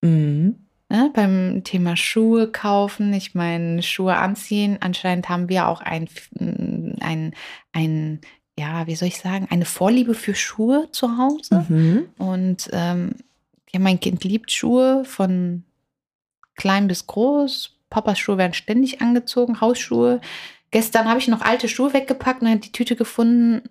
Mhm. 0.00 0.68
Ne, 0.90 1.10
beim 1.12 1.64
Thema 1.64 1.96
Schuhe 1.96 2.50
kaufen, 2.50 3.12
ich 3.12 3.34
meine, 3.34 3.82
Schuhe 3.82 4.16
anziehen, 4.16 4.78
anscheinend 4.80 5.28
haben 5.28 5.50
wir 5.50 5.68
auch 5.68 5.82
ein, 5.82 6.08
ein, 6.40 7.34
ein, 7.72 8.20
ja, 8.58 8.86
wie 8.86 8.94
soll 8.94 9.08
ich 9.08 9.18
sagen, 9.18 9.48
eine 9.50 9.66
Vorliebe 9.66 10.14
für 10.14 10.34
Schuhe 10.34 10.88
zu 10.90 11.18
Hause. 11.18 11.66
Mhm. 11.68 12.08
Und 12.16 12.70
ähm, 12.72 13.16
ja, 13.70 13.80
mein 13.80 14.00
Kind 14.00 14.24
liebt 14.24 14.50
Schuhe 14.50 15.04
von 15.04 15.64
klein 16.56 16.88
bis 16.88 17.06
groß. 17.06 17.76
Papas 17.90 18.18
Schuhe 18.18 18.38
werden 18.38 18.54
ständig 18.54 19.02
angezogen, 19.02 19.60
Hausschuhe. 19.60 20.22
Gestern 20.70 21.06
habe 21.06 21.18
ich 21.18 21.28
noch 21.28 21.42
alte 21.42 21.68
Schuhe 21.68 21.92
weggepackt 21.92 22.40
und 22.40 22.64
die 22.64 22.72
Tüte 22.72 22.96
gefunden 22.96 23.68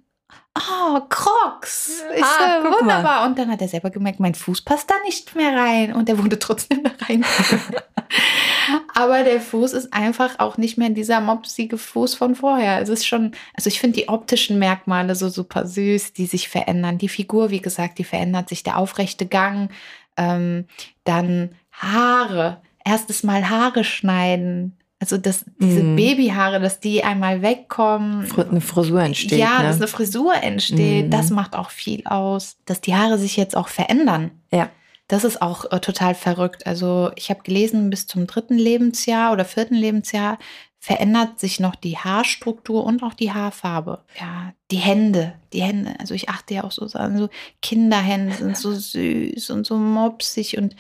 oh, 0.58 1.00
Crocs. 1.10 2.04
Ich 2.16 2.24
Ah, 2.24 2.62
so, 2.62 2.70
guck 2.70 2.72
mal. 2.72 2.80
wunderbar. 2.82 3.26
Und 3.26 3.38
dann 3.38 3.52
hat 3.52 3.62
er 3.62 3.68
selber 3.68 3.90
gemerkt, 3.90 4.20
mein 4.20 4.36
Fuß 4.36 4.62
passt 4.62 4.90
da 4.90 4.96
nicht 5.06 5.36
mehr 5.36 5.56
rein. 5.56 5.94
Und 5.94 6.10
er 6.10 6.18
wurde 6.22 6.40
trotzdem 6.40 6.84
da 6.84 6.92
rein. 7.08 7.24
Aber 8.96 9.24
der 9.24 9.40
Fuß 9.40 9.74
ist 9.74 9.94
einfach 9.94 10.40
auch 10.40 10.58
nicht 10.58 10.78
mehr 10.78 10.90
dieser 10.90 11.22
mopsige 11.22 11.78
Fuß 11.78 12.16
von 12.16 12.36
vorher. 12.36 12.82
Es 12.82 12.90
ist 12.90 13.06
schon, 13.06 13.34
also 13.56 13.68
ich 13.68 13.80
finde 13.80 13.98
die 14.00 14.10
optischen 14.10 14.60
Merkmale 14.60 15.16
so 15.16 15.30
super 15.30 15.66
süß, 15.68 16.14
die 16.14 16.26
sich 16.26 16.50
verändern. 16.50 16.98
Die 16.98 17.10
Figur, 17.10 17.50
wie 17.50 17.62
gesagt, 17.62 17.98
die 18.00 18.04
verändert 18.04 18.50
sich, 18.50 18.64
der 18.64 18.78
aufrechte 18.78 19.26
Gang, 19.26 19.70
ähm, 20.18 20.66
dann 21.04 21.56
Haare. 21.72 22.62
Erstes 22.84 23.24
Mal 23.24 23.50
Haare 23.50 23.84
schneiden. 23.84 24.77
Also 25.00 25.18
das, 25.18 25.46
diese 25.60 25.84
Mhm. 25.84 25.96
Babyhaare, 25.96 26.60
dass 26.60 26.80
die 26.80 27.04
einmal 27.04 27.42
wegkommen. 27.44 28.28
Eine 28.36 28.62
Frisur 28.62 29.02
entsteht. 29.02 29.38
Ja, 29.38 29.60
ne? 29.60 29.68
dass 29.68 29.76
eine 29.78 29.88
Frisur 29.88 30.34
entsteht, 30.42 31.06
Mhm. 31.06 31.10
das 31.12 31.30
macht 31.30 31.56
auch 31.56 31.70
viel 31.70 32.06
aus. 32.08 32.58
Dass 32.66 32.82
die 32.82 32.96
Haare 32.96 33.18
sich 33.20 33.38
jetzt 33.38 33.56
auch 33.56 33.68
verändern. 33.68 34.32
Ja. 34.52 34.70
Das 35.08 35.24
ist 35.24 35.42
auch 35.42 35.72
äh, 35.72 35.80
total 35.80 36.16
verrückt. 36.16 36.66
Also 36.68 37.12
ich 37.16 37.30
habe 37.30 37.44
gelesen, 37.44 37.90
bis 37.90 38.08
zum 38.08 38.28
dritten 38.28 38.58
Lebensjahr 38.58 39.32
oder 39.32 39.46
vierten 39.46 39.76
Lebensjahr 39.76 40.38
verändert 40.80 41.40
sich 41.40 41.60
noch 41.60 41.76
die 41.76 41.98
Haarstruktur 41.98 42.84
und 42.84 43.04
auch 43.04 43.14
die 43.14 43.32
Haarfarbe. 43.32 44.04
Ja, 44.20 44.54
die 44.72 44.78
Hände, 44.78 45.34
die 45.54 45.62
Hände. 45.62 45.94
Also 46.00 46.14
ich 46.14 46.28
achte 46.30 46.56
ja 46.56 46.64
auch 46.64 46.72
so 46.72 46.86
an 46.98 47.18
so 47.18 47.30
Kinderhände 47.62 48.34
sind 48.36 48.58
so 48.58 48.74
süß 48.74 49.50
und 49.52 49.66
so 49.66 49.78
mopsig 49.78 50.58
und 50.58 50.76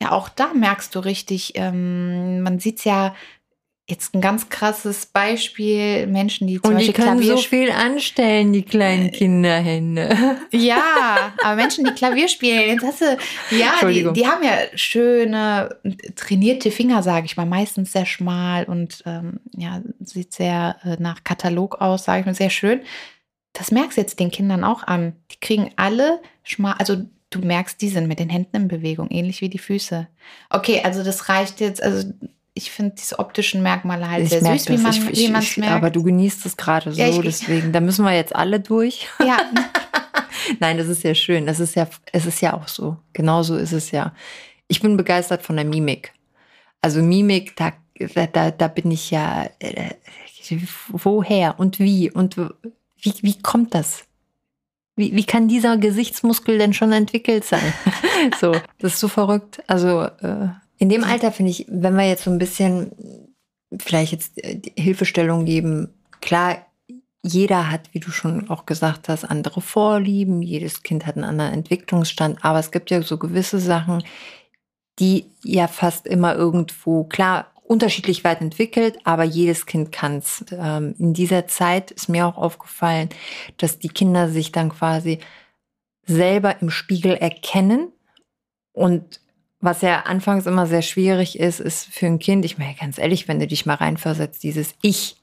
ja, 0.00 0.12
auch 0.12 0.28
da 0.28 0.52
merkst 0.52 0.94
du 0.94 0.98
richtig, 0.98 1.52
ähm, 1.56 2.42
man 2.42 2.58
sieht 2.60 2.78
es 2.78 2.84
ja 2.84 3.14
jetzt 3.88 4.14
ein 4.14 4.20
ganz 4.20 4.48
krasses 4.48 5.06
Beispiel, 5.06 6.08
Menschen, 6.08 6.48
die 6.48 6.60
zum 6.60 6.72
Und 6.72 6.80
die 6.80 6.86
Beispiel 6.86 7.04
können 7.04 7.20
Klavier 7.20 7.36
so 7.36 7.42
viel 7.42 7.70
anstellen, 7.70 8.52
die 8.52 8.64
kleinen 8.64 9.12
Kinderhände. 9.12 10.16
ja, 10.50 11.32
aber 11.42 11.54
Menschen, 11.54 11.84
die 11.84 11.92
Klavier 11.92 12.26
spielen, 12.28 12.68
jetzt 12.68 12.84
hast 12.84 13.00
du, 13.00 13.16
ja, 13.52 13.74
die, 13.88 14.12
die 14.12 14.26
haben 14.26 14.42
ja 14.42 14.56
schöne, 14.74 15.76
trainierte 16.16 16.72
Finger, 16.72 17.04
sage 17.04 17.26
ich 17.26 17.36
mal, 17.36 17.46
meistens 17.46 17.92
sehr 17.92 18.06
schmal 18.06 18.64
und 18.64 19.04
ähm, 19.06 19.38
ja, 19.56 19.80
sieht 20.00 20.34
sehr 20.34 20.76
äh, 20.82 20.96
nach 20.98 21.22
Katalog 21.22 21.80
aus, 21.80 22.04
sage 22.04 22.20
ich 22.20 22.26
mal, 22.26 22.34
sehr 22.34 22.50
schön. 22.50 22.80
Das 23.52 23.70
merkst 23.70 23.96
du 23.96 24.00
jetzt 24.00 24.18
den 24.18 24.32
Kindern 24.32 24.64
auch 24.64 24.82
an. 24.82 25.14
Die 25.30 25.40
kriegen 25.40 25.70
alle 25.76 26.20
schmal, 26.42 26.74
also 26.78 26.96
du 27.30 27.38
merkst, 27.38 27.80
die 27.80 27.88
sind 27.88 28.08
mit 28.08 28.18
den 28.18 28.30
Händen 28.30 28.56
in 28.56 28.68
Bewegung, 28.68 29.08
ähnlich 29.10 29.40
wie 29.42 29.48
die 29.48 29.58
Füße. 29.58 30.08
Okay, 30.50 30.80
also 30.82 31.04
das 31.04 31.28
reicht 31.28 31.60
jetzt, 31.60 31.80
also 31.80 32.12
ich 32.58 32.70
finde 32.70 32.94
diese 32.98 33.18
optischen 33.18 33.62
Merkmale 33.62 34.10
halt 34.10 34.28
sehr 34.28 34.42
merk 34.42 34.58
süß, 34.60 34.68
wie 34.70 34.78
man 34.78 34.92
Ich- 34.92 35.06
wie 35.06 35.10
ich- 35.12 35.24
ich- 35.28 35.56
merkt. 35.58 35.72
Aber 35.76 35.90
du 35.90 36.02
genießt 36.02 36.44
es 36.46 36.56
gerade 36.56 36.92
so, 36.92 36.98
Ja, 36.98 37.08
ich- 37.08 37.20
deswegen. 37.20 37.72
Da 37.72 37.80
müssen 37.80 38.04
wir 38.04 38.12
jetzt 38.14 38.34
alle 38.34 38.58
durch. 38.60 39.06
ja, 39.24 39.36
Nein, 40.60 40.78
das 40.78 40.88
ist 40.88 41.02
ja 41.02 41.14
schön. 41.14 41.44
Das 41.46 41.60
ist 41.60 41.74
ja, 41.76 41.86
es 42.12 42.24
ist 42.26 42.40
ja 42.40 42.54
auch 42.54 42.68
so. 42.68 42.96
Genauso 43.12 43.56
ist 43.56 43.72
es 43.72 43.90
ja. 43.90 44.12
Ich 44.68 44.80
bin 44.80 44.96
begeistert 44.96 45.42
von 45.42 45.56
der 45.56 45.64
Mimik. 45.64 46.12
Also 46.80 47.02
Mimik, 47.02 47.54
da, 47.56 47.72
da, 48.32 48.50
da 48.50 48.68
bin 48.68 48.90
ich 48.90 49.10
ja, 49.10 49.46
äh, 49.58 49.90
woher 50.88 51.58
und 51.58 51.78
wie 51.78 52.10
und 52.10 52.36
wie, 52.36 53.12
wie 53.22 53.38
kommt 53.42 53.74
das? 53.74 54.04
Wie, 54.94 55.14
wie 55.14 55.24
kann 55.24 55.48
dieser 55.48 55.76
Gesichtsmuskel 55.76 56.58
denn 56.58 56.72
schon 56.72 56.92
entwickelt 56.92 57.44
sein? 57.44 57.72
so, 58.40 58.52
das 58.78 58.94
ist 58.94 59.00
so 59.00 59.08
verrückt. 59.08 59.62
Also 59.66 60.02
äh, 60.04 60.48
in 60.78 60.88
dem 60.88 61.04
Alter 61.04 61.32
finde 61.32 61.50
ich, 61.50 61.66
wenn 61.68 61.96
wir 61.96 62.06
jetzt 62.06 62.24
so 62.24 62.30
ein 62.30 62.38
bisschen 62.38 62.92
vielleicht 63.78 64.12
jetzt 64.12 64.42
äh, 64.42 64.60
Hilfestellung 64.76 65.44
geben, 65.44 65.88
klar, 66.20 66.66
jeder 67.22 67.70
hat, 67.70 67.92
wie 67.92 68.00
du 68.00 68.10
schon 68.10 68.50
auch 68.50 68.66
gesagt 68.66 69.08
hast, 69.08 69.24
andere 69.24 69.60
Vorlieben, 69.60 70.42
jedes 70.42 70.82
Kind 70.82 71.06
hat 71.06 71.16
einen 71.16 71.24
anderen 71.24 71.54
Entwicklungsstand, 71.54 72.44
aber 72.44 72.60
es 72.60 72.70
gibt 72.70 72.90
ja 72.90 73.02
so 73.02 73.18
gewisse 73.18 73.58
Sachen, 73.58 74.04
die 74.98 75.26
ja 75.42 75.66
fast 75.66 76.06
immer 76.06 76.36
irgendwo, 76.36 77.04
klar, 77.04 77.52
unterschiedlich 77.64 78.22
weit 78.22 78.40
entwickelt, 78.40 78.98
aber 79.04 79.24
jedes 79.24 79.66
Kind 79.66 79.90
kann 79.90 80.18
es. 80.18 80.44
Ähm, 80.52 80.94
in 80.98 81.14
dieser 81.14 81.48
Zeit 81.48 81.90
ist 81.90 82.08
mir 82.08 82.26
auch 82.26 82.36
aufgefallen, 82.36 83.08
dass 83.56 83.80
die 83.80 83.88
Kinder 83.88 84.28
sich 84.28 84.52
dann 84.52 84.68
quasi 84.68 85.18
selber 86.06 86.62
im 86.62 86.70
Spiegel 86.70 87.14
erkennen 87.14 87.92
und 88.72 89.20
was 89.60 89.82
ja 89.82 90.02
anfangs 90.02 90.46
immer 90.46 90.66
sehr 90.66 90.82
schwierig 90.82 91.38
ist, 91.38 91.60
ist 91.60 91.86
für 91.86 92.06
ein 92.06 92.18
Kind, 92.18 92.44
ich 92.44 92.58
meine 92.58 92.74
ganz 92.74 92.98
ehrlich, 92.98 93.28
wenn 93.28 93.40
du 93.40 93.46
dich 93.46 93.66
mal 93.66 93.74
reinversetzt, 93.74 94.42
dieses 94.42 94.74
Ich 94.82 95.16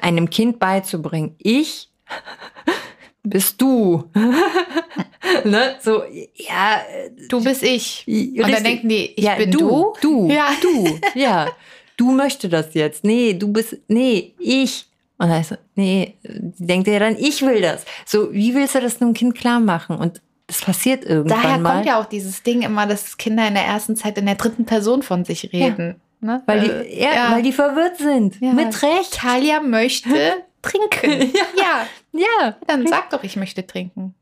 einem 0.00 0.30
Kind 0.30 0.58
beizubringen, 0.58 1.34
ich 1.38 1.90
bist 3.22 3.60
du. 3.60 4.04
ne? 5.44 5.76
So, 5.80 6.04
ja. 6.34 6.80
du 7.28 7.42
bist 7.42 7.62
ich. 7.62 8.04
Und 8.06 8.50
dann 8.50 8.64
denken 8.64 8.88
die, 8.88 9.12
ich 9.16 9.24
ja, 9.24 9.34
bin 9.36 9.50
du, 9.50 9.58
du. 9.58 9.92
du, 10.00 10.30
Ja. 10.30 10.48
du, 10.60 10.98
ja. 11.14 11.50
Du 11.96 12.10
möchtest 12.10 12.52
das 12.52 12.74
jetzt. 12.74 13.04
Nee, 13.04 13.34
du 13.34 13.52
bist, 13.52 13.76
nee, 13.86 14.34
ich. 14.38 14.86
Und 15.16 15.28
dann 15.28 15.40
ist 15.40 15.50
so, 15.50 15.56
nee, 15.76 16.14
die 16.24 16.66
denkt 16.66 16.88
ja 16.88 16.98
dann, 16.98 17.16
ich 17.16 17.40
will 17.42 17.60
das. 17.60 17.84
So, 18.04 18.32
wie 18.32 18.54
willst 18.54 18.74
du 18.74 18.80
das 18.80 19.00
einem 19.00 19.14
Kind 19.14 19.36
klar 19.36 19.60
machen? 19.60 19.96
Und 19.96 20.20
das 20.46 20.60
passiert 20.62 21.04
irgendwann 21.04 21.42
Daher 21.42 21.58
mal. 21.58 21.72
kommt 21.74 21.86
ja 21.86 22.00
auch 22.00 22.04
dieses 22.06 22.42
Ding 22.42 22.62
immer, 22.62 22.86
dass 22.86 23.16
Kinder 23.16 23.46
in 23.48 23.54
der 23.54 23.64
ersten 23.64 23.96
Zeit 23.96 24.18
in 24.18 24.26
der 24.26 24.34
dritten 24.34 24.64
Person 24.66 25.02
von 25.02 25.24
sich 25.24 25.52
reden. 25.52 26.00
Ne? 26.20 26.42
weil, 26.46 26.60
die, 26.60 26.70
Äh, 26.70 27.02
ja, 27.02 27.32
weil 27.32 27.42
die 27.42 27.52
verwirrt 27.52 27.98
sind. 27.98 28.40
Ja. 28.40 28.52
Mit 28.52 28.82
Recht. 28.82 29.14
Talia 29.14 29.60
möchte 29.60 30.08
trinken. 30.62 31.32
ja. 31.56 31.86
Ja. 32.12 32.56
dann 32.66 32.86
sag 32.86 33.10
doch, 33.10 33.22
ich 33.24 33.36
möchte 33.36 33.66
trinken. 33.66 34.14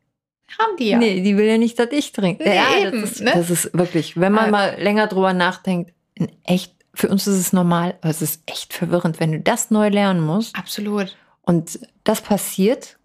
Haben 0.59 0.77
die 0.79 0.91
ja. 0.91 0.99
Nee, 0.99 1.21
die 1.23 1.37
will 1.37 1.47
ja 1.47 1.59
nicht, 1.59 1.79
dass 1.79 1.89
ich 1.93 2.13
trinke. 2.13 2.43
Nee, 2.45 2.57
ja, 2.57 2.87
eben, 2.87 3.01
das, 3.03 3.13
ist, 3.13 3.21
ne? 3.23 3.33
das 3.35 3.51
ist 3.51 3.71
wirklich, 3.73 4.19
wenn 4.21 4.33
man 4.33 4.51
mal 4.51 4.77
länger 4.79 5.07
drüber 5.07 5.33
nachdenkt, 5.33 5.93
echt, 6.45 6.75
für 6.95 7.09
uns 7.09 7.27
ist 7.27 7.39
es 7.39 7.53
normal, 7.53 7.95
aber 8.03 8.11
es 8.11 8.21
ist 8.21 8.43
echt 8.47 8.75
verwirrend, 8.75 9.19
wenn 9.19 9.33
du 9.33 9.41
das 9.41 9.71
neu 9.71 9.89
lernen 9.89 10.21
musst. 10.21 10.55
Absolut. 10.57 11.17
Und 11.43 11.79
das 12.05 12.21
passiert. 12.21 12.99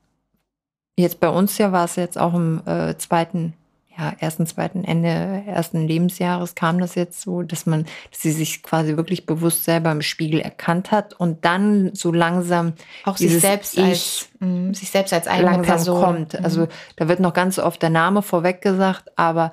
Jetzt 1.00 1.20
bei 1.20 1.30
uns 1.30 1.58
ja 1.60 1.72
war 1.72 1.86
es 1.86 1.96
jetzt 1.96 2.18
auch 2.18 2.34
im 2.34 2.62
äh, 2.66 2.98
zweiten, 2.98 3.54
ja, 3.96 4.14
ersten, 4.18 4.48
zweiten 4.48 4.84
Ende 4.84 5.10
ersten 5.46 5.88
Lebensjahres 5.88 6.56
kam 6.56 6.80
das 6.80 6.96
jetzt 6.96 7.22
so, 7.22 7.44
dass 7.44 7.68
man, 7.68 7.86
dass 8.10 8.22
sie 8.22 8.32
sich 8.32 8.64
quasi 8.64 8.98
wirklich 8.98 9.28
bewusst 9.28 9.64
selber 9.64 9.92
im 9.92 10.02
Spiegel 10.02 10.40
erkannt 10.40 10.92
hat 10.92 11.14
und 11.14 11.46
dann 11.46 11.94
so 11.94 12.12
langsam 12.12 12.74
Auch 13.04 13.16
sich 13.16 13.40
selbst 13.40 13.78
Ich 13.78 13.84
als 13.84 14.30
mh, 14.40 14.74
sich 14.74 14.90
selbst 14.90 15.14
als 15.14 15.28
eigene 15.28 15.52
langsam 15.52 15.76
Person 15.76 16.02
kommt. 16.04 16.34
Mhm. 16.34 16.46
Also 16.46 16.68
da 16.96 17.08
wird 17.08 17.20
noch 17.20 17.34
ganz 17.34 17.60
oft 17.60 17.80
der 17.82 17.92
Name 17.92 18.24
vorweg 18.24 18.64
gesagt, 18.64 19.12
aber 19.18 19.52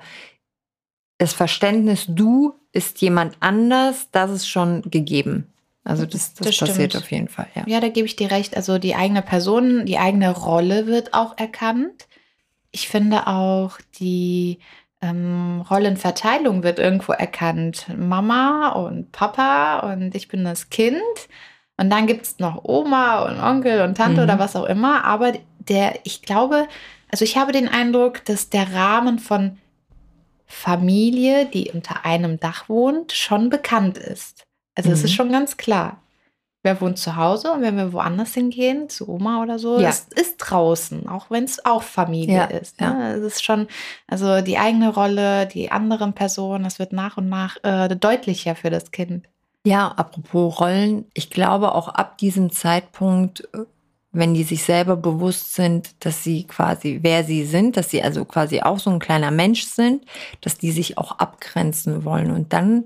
das 1.19 1.33
Verständnis, 1.33 2.05
du 2.07 2.55
ist 2.71 3.01
jemand 3.01 3.37
anders, 3.39 4.09
das 4.11 4.31
ist 4.31 4.47
schon 4.47 4.81
gegeben. 4.89 5.53
Also 5.85 6.05
das, 6.05 6.33
das, 6.33 6.47
Das 6.47 6.57
passiert 6.67 6.91
stimmt. 6.91 7.03
auf 7.03 7.11
jeden 7.11 7.27
Fall, 7.29 7.47
ja. 7.55 7.63
Ja, 7.67 7.79
da 7.79 7.87
gebe 7.89 8.05
ich 8.07 8.15
dir 8.15 8.31
recht. 8.31 8.57
Also 8.57 8.79
die 8.79 8.95
eigene 8.95 9.21
Person, 9.21 9.85
die 9.85 9.97
eigene 9.97 10.31
Rolle 10.31 10.87
wird 10.87 11.13
auch 11.13 11.37
erkannt. 11.37 12.07
Ich 12.71 12.89
finde 12.89 13.27
auch 13.27 13.77
die 13.99 14.59
ähm, 15.01 15.63
Rollenverteilung 15.69 16.63
wird 16.63 16.79
irgendwo 16.79 17.11
erkannt. 17.13 17.85
Mama 17.95 18.69
und 18.69 19.11
Papa 19.11 19.79
und 19.91 20.15
ich 20.15 20.27
bin 20.27 20.43
das 20.43 20.69
Kind. 20.69 20.99
Und 21.77 21.89
dann 21.89 22.07
gibt 22.07 22.25
es 22.25 22.39
noch 22.39 22.63
Oma 22.63 23.19
und 23.29 23.39
Onkel 23.39 23.81
und 23.81 23.95
Tante 23.95 24.17
Mhm. 24.21 24.23
oder 24.23 24.39
was 24.39 24.55
auch 24.55 24.65
immer. 24.65 25.05
Aber 25.05 25.33
der, 25.59 25.99
ich 26.03 26.21
glaube, 26.23 26.67
Also 27.11 27.23
ich 27.23 27.37
habe 27.37 27.51
den 27.51 27.69
Eindruck, 27.69 28.25
dass 28.25 28.49
der 28.49 28.73
Rahmen 28.73 29.19
von 29.19 29.57
Familie, 30.47 31.45
die 31.45 31.71
unter 31.71 32.05
einem 32.05 32.39
Dach 32.39 32.67
wohnt, 32.69 33.11
schon 33.13 33.49
bekannt 33.49 33.97
ist. 33.97 34.44
Also 34.75 34.91
es 34.91 35.03
ist 35.03 35.11
Mhm. 35.11 35.15
schon 35.15 35.31
ganz 35.31 35.57
klar. 35.57 36.01
Wer 36.63 36.81
wohnt 36.81 36.97
zu 36.97 37.15
Hause 37.15 37.51
und 37.51 37.61
wenn 37.61 37.77
wir 37.77 37.93
woanders 37.93 38.33
hingehen, 38.33 38.89
zu 38.89 39.07
Oma 39.07 39.43
oder 39.43 39.59
so, 39.59 39.79
Ja. 39.79 39.89
ist, 39.89 40.11
ist 40.13 40.37
draußen, 40.37 41.07
auch 41.07 41.29
wenn 41.29 41.43
es 41.43 41.63
auch 41.63 41.83
Familie 41.83 42.35
Ja, 42.35 42.43
ist. 42.45 42.81
ja. 42.81 42.91
Ne? 42.91 43.13
Es 43.13 43.21
ist 43.23 43.43
schon, 43.43 43.67
also 44.07 44.41
die 44.41 44.57
eigene 44.57 44.91
Rolle, 44.91 45.45
die 45.45 45.71
anderen 45.71 46.13
Personen, 46.13 46.63
das 46.63 46.79
wird 46.79 46.91
nach 46.91 47.17
und 47.17 47.29
nach 47.29 47.57
äh, 47.63 47.95
deutlicher 47.95 48.55
für 48.55 48.71
das 48.71 48.89
Kind. 48.91 49.27
Ja, 49.67 49.89
apropos 49.89 50.59
Rollen, 50.59 51.05
ich 51.13 51.29
glaube 51.29 51.73
auch 51.75 51.87
ab 51.87 52.17
diesem 52.17 52.51
Zeitpunkt, 52.51 53.41
äh, 53.53 53.59
wenn 54.11 54.33
die 54.33 54.43
sich 54.43 54.63
selber 54.63 54.95
bewusst 54.95 55.53
sind, 55.53 56.03
dass 56.03 56.23
sie 56.23 56.45
quasi 56.45 56.99
wer 57.03 57.23
sie 57.23 57.45
sind, 57.45 57.77
dass 57.77 57.91
sie 57.91 58.01
also 58.01 58.25
quasi 58.25 58.61
auch 58.61 58.79
so 58.79 58.89
ein 58.89 58.99
kleiner 58.99 59.29
Mensch 59.29 59.65
sind, 59.65 60.03
dass 60.41 60.57
die 60.57 60.71
sich 60.71 60.97
auch 60.97 61.19
abgrenzen 61.19 62.05
wollen 62.05 62.31
und 62.31 62.53
dann 62.53 62.85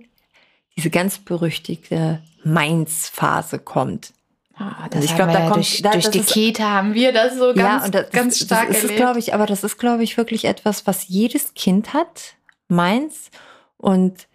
diese 0.80 0.90
ganz 0.90 1.18
berüchtigte 1.20 2.22
Mainz-Phase 2.46 3.60
kommt. 3.60 4.14
Ah, 4.56 4.88
Also 4.92 5.00
ich 5.06 5.14
glaub, 5.16 5.28
haben 5.28 5.28
wir 5.30 5.34
da 5.34 5.40
ja 5.44 5.50
kommt- 5.50 5.56
durch, 5.58 5.82
da- 5.82 5.92
durch 5.92 6.10
die 6.10 6.20
ist- 6.20 6.30
Kita 6.32 6.64
haben 6.70 6.94
wir 6.94 7.12
das 7.12 7.36
so 7.38 7.54
ganz, 7.54 7.86
und 7.86 7.96
das, 7.96 8.10
ganz 8.12 8.40
stark 8.40 8.68
das 8.68 8.78
ist, 8.78 8.84
erlebt. 8.84 9.00
glaube 9.00 9.20
ich, 9.20 9.34
aber 9.34 9.46
das 9.46 9.64
ist, 9.66 9.78
glaube 9.78 10.04
ich, 10.04 10.16
wirklich 10.18 10.46
etwas, 10.46 10.88
was 10.88 11.08
jedes 11.10 11.54
Kind 11.54 11.94
hat, 11.94 12.36
meins. 12.70 13.30
Und 13.78 14.28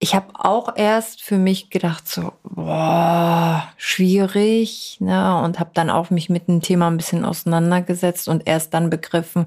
ich 0.00 0.14
habe 0.14 0.26
auch 0.34 0.76
erst 0.76 1.22
für 1.22 1.38
mich 1.38 1.70
gedacht, 1.70 2.08
so, 2.08 2.32
boah, 2.44 3.68
schwierig, 3.76 4.96
ne? 5.00 5.40
Und 5.42 5.58
habe 5.58 5.70
dann 5.74 5.90
auch 5.90 6.10
mich 6.10 6.28
mit 6.28 6.46
dem 6.48 6.60
Thema 6.60 6.88
ein 6.88 6.96
bisschen 6.96 7.24
auseinandergesetzt 7.24 8.28
und 8.28 8.46
erst 8.46 8.74
dann 8.74 8.90
begriffen, 8.90 9.46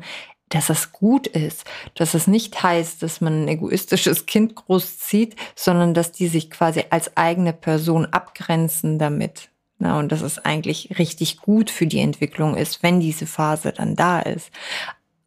dass 0.53 0.69
es 0.69 0.91
gut 0.91 1.27
ist, 1.27 1.65
dass 1.95 2.13
es 2.13 2.27
nicht 2.27 2.61
heißt, 2.61 3.01
dass 3.01 3.21
man 3.21 3.43
ein 3.43 3.47
egoistisches 3.47 4.25
Kind 4.25 4.55
großzieht, 4.55 5.35
sondern 5.55 5.93
dass 5.93 6.11
die 6.11 6.27
sich 6.27 6.51
quasi 6.51 6.85
als 6.89 7.15
eigene 7.17 7.53
Person 7.53 8.05
abgrenzen 8.05 8.99
damit. 8.99 9.49
Na, 9.79 9.97
und 9.97 10.11
dass 10.11 10.21
es 10.21 10.37
eigentlich 10.37 10.99
richtig 10.99 11.37
gut 11.37 11.71
für 11.71 11.87
die 11.87 12.01
Entwicklung 12.01 12.55
ist, 12.55 12.83
wenn 12.83 12.99
diese 12.99 13.25
Phase 13.25 13.73
dann 13.75 13.95
da 13.95 14.19
ist. 14.19 14.51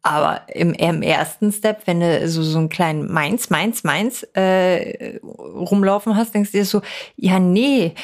Aber 0.01 0.43
im, 0.47 0.73
im 0.73 1.01
ersten 1.01 1.51
Step, 1.51 1.87
wenn 1.87 1.99
du 1.99 2.29
so, 2.29 2.41
so 2.41 2.59
einen 2.59 2.69
kleinen 2.69 3.11
Meins, 3.11 3.49
Meins, 3.49 3.83
Meins 3.83 4.23
äh, 4.33 5.19
rumlaufen 5.23 6.15
hast, 6.15 6.35
denkst 6.35 6.51
du 6.51 6.59
dir 6.59 6.65
so, 6.65 6.83
ja, 7.17 7.39
nee, 7.39 7.95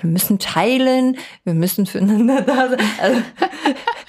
wir 0.00 0.08
müssen 0.08 0.38
teilen, 0.38 1.18
wir 1.44 1.54
müssen 1.54 1.84
füreinander 1.86 2.42
da 2.42 2.68
sein. 2.70 2.78
Also, 3.00 3.20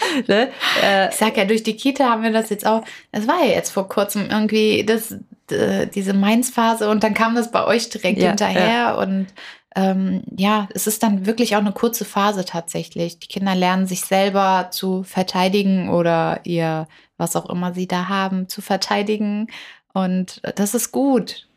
ne? 0.27 0.49
äh, 0.83 1.09
Ich 1.09 1.15
sag 1.15 1.37
ja, 1.37 1.45
durch 1.45 1.63
die 1.63 1.75
Kita 1.75 2.09
haben 2.09 2.23
wir 2.23 2.31
das 2.31 2.49
jetzt 2.49 2.65
auch, 2.65 2.83
das 3.11 3.27
war 3.27 3.43
ja 3.43 3.51
jetzt 3.53 3.71
vor 3.71 3.87
kurzem 3.87 4.27
irgendwie 4.29 4.85
das, 4.85 5.15
diese 5.49 6.13
Mainz-Phase 6.13 6.89
und 6.89 7.03
dann 7.03 7.13
kam 7.13 7.35
das 7.35 7.51
bei 7.51 7.65
euch 7.65 7.89
direkt 7.89 8.21
Ja, 8.21 8.29
hinterher 8.29 8.97
und 8.99 9.27
ähm, 9.75 10.23
ja, 10.35 10.67
es 10.73 10.87
ist 10.87 11.03
dann 11.03 11.25
wirklich 11.25 11.55
auch 11.55 11.61
eine 11.61 11.71
kurze 11.71 12.05
Phase 12.05 12.43
tatsächlich. 12.43 13.19
Die 13.19 13.27
Kinder 13.27 13.55
lernen 13.55 13.85
sich 13.87 14.01
selber 14.01 14.69
zu 14.71 15.03
verteidigen 15.03 15.89
oder 15.89 16.41
ihr, 16.43 16.87
was 17.17 17.35
auch 17.35 17.49
immer 17.49 17.73
sie 17.73 17.87
da 17.87 18.07
haben, 18.07 18.47
zu 18.47 18.61
verteidigen 18.61 19.47
und 19.93 20.41
das 20.55 20.73
ist 20.73 20.91
gut. 20.91 21.47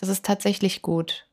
Das 0.00 0.08
ist 0.08 0.24
tatsächlich 0.24 0.82
gut. 0.82 1.26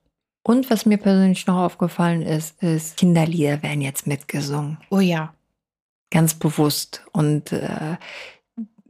Und 0.43 0.69
was 0.69 0.85
mir 0.85 0.97
persönlich 0.97 1.47
noch 1.47 1.57
aufgefallen 1.57 2.21
ist, 2.21 2.61
ist, 2.63 2.97
Kinderlieder 2.97 3.61
werden 3.61 3.81
jetzt 3.81 4.07
mitgesungen. 4.07 4.77
Oh 4.89 4.99
ja. 4.99 5.33
Ganz 6.11 6.33
bewusst. 6.33 7.03
Und 7.11 7.51
äh, 7.51 7.97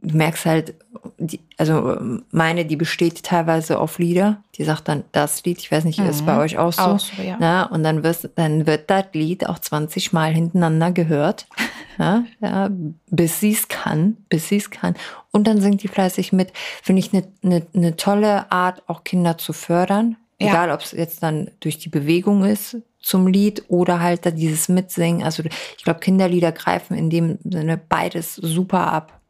du 0.02 0.16
merkst 0.16 0.46
halt, 0.46 0.74
die, 1.18 1.40
also 1.56 1.98
meine, 2.30 2.64
die 2.64 2.76
besteht 2.76 3.22
teilweise 3.22 3.78
auf 3.78 3.98
Lieder. 3.98 4.42
Die 4.56 4.64
sagt 4.64 4.88
dann 4.88 5.04
das 5.12 5.44
Lied, 5.44 5.58
ich 5.58 5.70
weiß 5.70 5.84
nicht, 5.84 5.98
ist 5.98 6.22
Mhm. 6.22 6.26
bei 6.26 6.38
euch 6.38 6.58
auch 6.58 6.72
so. 6.72 6.82
Auch 6.82 6.98
so, 6.98 7.22
ja. 7.22 7.36
Na, 7.38 7.64
und 7.64 7.84
dann, 7.84 8.02
wirst, 8.02 8.30
dann 8.34 8.66
wird 8.66 8.90
das 8.90 9.06
Lied 9.12 9.46
auch 9.48 9.58
20 9.58 10.12
Mal 10.12 10.32
hintereinander 10.32 10.92
gehört, 10.92 11.46
ja, 11.98 12.24
ja, 12.40 12.70
bis 13.10 13.40
sie 13.40 13.52
es 13.52 13.68
kann, 13.68 14.16
bis 14.28 14.48
sie 14.48 14.56
es 14.56 14.70
kann. 14.70 14.94
Und 15.30 15.46
dann 15.46 15.60
singt 15.60 15.82
die 15.82 15.88
fleißig 15.88 16.32
mit. 16.32 16.52
Finde 16.82 17.00
ich 17.00 17.12
eine 17.12 17.24
ne, 17.42 17.66
ne 17.72 17.96
tolle 17.96 18.50
Art, 18.50 18.82
auch 18.88 19.04
Kinder 19.04 19.38
zu 19.38 19.52
fördern. 19.52 20.16
Ja. 20.40 20.48
Egal, 20.48 20.70
ob 20.70 20.80
es 20.80 20.92
jetzt 20.92 21.22
dann 21.22 21.50
durch 21.60 21.78
die 21.78 21.90
Bewegung 21.90 22.44
ist 22.44 22.78
zum 23.00 23.26
Lied 23.26 23.64
oder 23.68 24.00
halt 24.00 24.26
da 24.26 24.30
dieses 24.30 24.68
Mitsingen. 24.68 25.22
Also 25.22 25.42
ich 25.76 25.84
glaube, 25.84 26.00
Kinderlieder 26.00 26.52
greifen 26.52 26.96
in 26.96 27.10
dem 27.10 27.38
Sinne 27.44 27.76
beides 27.76 28.36
super 28.36 28.92
ab. 28.92 29.20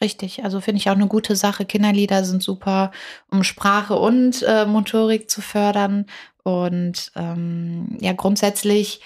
Richtig, 0.00 0.44
also 0.44 0.60
finde 0.60 0.78
ich 0.78 0.90
auch 0.90 0.94
eine 0.94 1.06
gute 1.06 1.36
Sache. 1.36 1.64
Kinderlieder 1.64 2.22
sind 2.22 2.42
super, 2.42 2.92
um 3.30 3.42
Sprache 3.42 3.94
und 3.94 4.42
äh, 4.42 4.66
Motorik 4.66 5.30
zu 5.30 5.40
fördern. 5.40 6.04
Und 6.42 7.12
ähm, 7.16 7.96
ja, 8.00 8.12
grundsätzlich, 8.12 9.00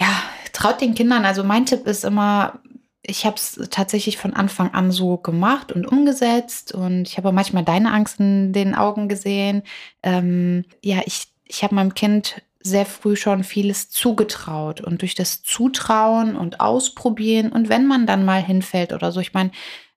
ja, 0.00 0.08
traut 0.52 0.80
den 0.80 0.94
Kindern. 0.96 1.24
Also 1.24 1.44
mein 1.44 1.66
Tipp 1.66 1.86
ist 1.86 2.04
immer, 2.04 2.58
ich 3.02 3.24
habe 3.24 3.36
es 3.36 3.60
tatsächlich 3.70 4.18
von 4.18 4.34
Anfang 4.34 4.74
an 4.74 4.90
so 4.90 5.18
gemacht 5.18 5.70
und 5.70 5.86
umgesetzt. 5.86 6.72
Und 6.72 7.06
ich 7.06 7.16
habe 7.16 7.30
manchmal 7.30 7.64
deine 7.64 7.92
Angst 7.92 8.18
in 8.18 8.52
den 8.52 8.74
Augen 8.74 9.08
gesehen. 9.08 9.62
Ähm, 10.02 10.64
ja, 10.82 11.02
ich, 11.06 11.28
ich 11.44 11.62
habe 11.62 11.76
meinem 11.76 11.94
Kind 11.94 12.42
sehr 12.70 12.86
früh 12.86 13.16
schon 13.16 13.44
vieles 13.44 13.90
zugetraut 13.90 14.80
und 14.80 15.02
durch 15.02 15.14
das 15.14 15.42
Zutrauen 15.42 16.36
und 16.36 16.60
Ausprobieren 16.60 17.50
und 17.52 17.68
wenn 17.68 17.86
man 17.86 18.06
dann 18.06 18.24
mal 18.24 18.42
hinfällt 18.42 18.92
oder 18.92 19.12
so, 19.12 19.20
ich 19.20 19.34
meine, 19.34 19.50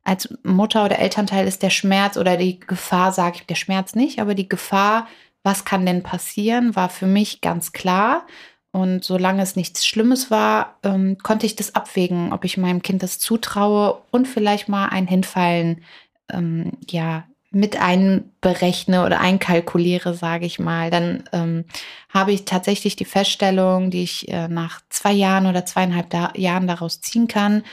als 0.03 0.29
Mutter 0.43 0.85
oder 0.85 0.99
Elternteil 0.99 1.47
ist 1.47 1.61
der 1.61 1.69
Schmerz 1.69 2.17
oder 2.17 2.37
die 2.37 2.59
Gefahr, 2.59 3.11
sage 3.11 3.37
ich, 3.37 3.45
der 3.45 3.55
Schmerz 3.55 3.95
nicht, 3.95 4.19
aber 4.19 4.33
die 4.33 4.49
Gefahr, 4.49 5.07
was 5.43 5.65
kann 5.65 5.85
denn 5.85 6.03
passieren, 6.03 6.75
war 6.75 6.89
für 6.89 7.05
mich 7.05 7.41
ganz 7.41 7.71
klar. 7.71 8.25
Und 8.71 9.03
solange 9.03 9.41
es 9.41 9.55
nichts 9.55 9.85
Schlimmes 9.85 10.29
war, 10.29 10.77
ähm, 10.83 11.17
konnte 11.21 11.45
ich 11.45 11.55
das 11.55 11.75
abwägen, 11.75 12.33
ob 12.33 12.45
ich 12.45 12.57
meinem 12.57 12.81
Kind 12.81 13.01
das 13.01 13.19
zutraue 13.19 14.01
und 14.11 14.27
vielleicht 14.27 14.69
mal 14.69 14.87
ein 14.87 15.07
Hinfallen 15.07 15.83
ähm, 16.31 16.73
ja 16.87 17.28
mit 17.51 17.81
einberechne 17.81 19.05
oder 19.05 19.19
einkalkuliere, 19.19 20.13
sage 20.13 20.45
ich 20.45 20.59
mal, 20.59 20.91
dann 20.91 21.23
ähm, 21.33 21.65
habe 22.09 22.31
ich 22.31 22.45
tatsächlich 22.45 22.95
die 22.95 23.05
Feststellung, 23.05 23.89
die 23.89 24.03
ich 24.03 24.27
äh, 24.29 24.47
nach 24.47 24.81
zwei 24.89 25.13
Jahren 25.13 25.47
oder 25.47 25.65
zweieinhalb 25.65 26.09
da 26.11 26.31
Jahren 26.35 26.67
daraus 26.67 27.01
ziehen 27.01 27.27
kann. 27.27 27.63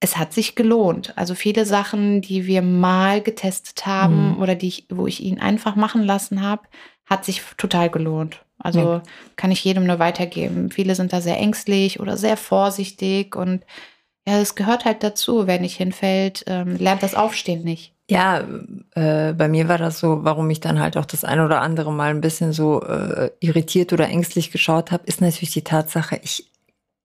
Es 0.00 0.16
hat 0.18 0.32
sich 0.32 0.54
gelohnt. 0.54 1.16
Also 1.16 1.34
viele 1.34 1.64
Sachen, 1.64 2.20
die 2.22 2.46
wir 2.46 2.60
mal 2.60 3.22
getestet 3.22 3.86
haben 3.86 4.32
Mhm. 4.34 4.42
oder 4.42 4.54
die 4.54 4.68
ich, 4.68 4.86
wo 4.90 5.06
ich 5.06 5.22
ihn 5.22 5.38
einfach 5.40 5.76
machen 5.76 6.02
lassen 6.02 6.42
habe, 6.42 6.62
hat 7.06 7.24
sich 7.24 7.40
total 7.56 7.88
gelohnt. 7.88 8.44
Also 8.58 8.80
Ja. 8.80 9.02
kann 9.36 9.50
ich 9.50 9.64
jedem 9.64 9.86
nur 9.86 9.98
weitergeben. 9.98 10.70
Viele 10.70 10.94
sind 10.94 11.12
da 11.12 11.20
sehr 11.20 11.38
ängstlich 11.38 12.00
oder 12.00 12.16
sehr 12.16 12.36
vorsichtig 12.36 13.34
und 13.36 13.64
ja, 14.26 14.38
es 14.40 14.54
gehört 14.54 14.84
halt 14.84 15.02
dazu. 15.02 15.46
Wer 15.46 15.58
nicht 15.60 15.76
hinfällt, 15.76 16.44
ähm, 16.46 16.76
lernt 16.76 17.02
das 17.02 17.14
Aufstehen 17.14 17.64
nicht. 17.64 17.91
Ja, 18.12 18.44
äh, 18.94 19.32
bei 19.32 19.48
mir 19.48 19.68
war 19.68 19.78
das 19.78 19.98
so, 19.98 20.24
warum 20.24 20.48
ich 20.50 20.60
dann 20.60 20.80
halt 20.80 20.96
auch 20.96 21.04
das 21.06 21.24
ein 21.24 21.40
oder 21.40 21.60
andere 21.60 21.92
Mal 21.92 22.10
ein 22.10 22.20
bisschen 22.20 22.52
so 22.52 22.82
äh, 22.82 23.30
irritiert 23.40 23.92
oder 23.92 24.08
ängstlich 24.08 24.50
geschaut 24.50 24.90
habe, 24.90 25.04
ist 25.06 25.20
natürlich 25.20 25.52
die 25.52 25.62
Tatsache, 25.62 26.20
ich 26.22 26.46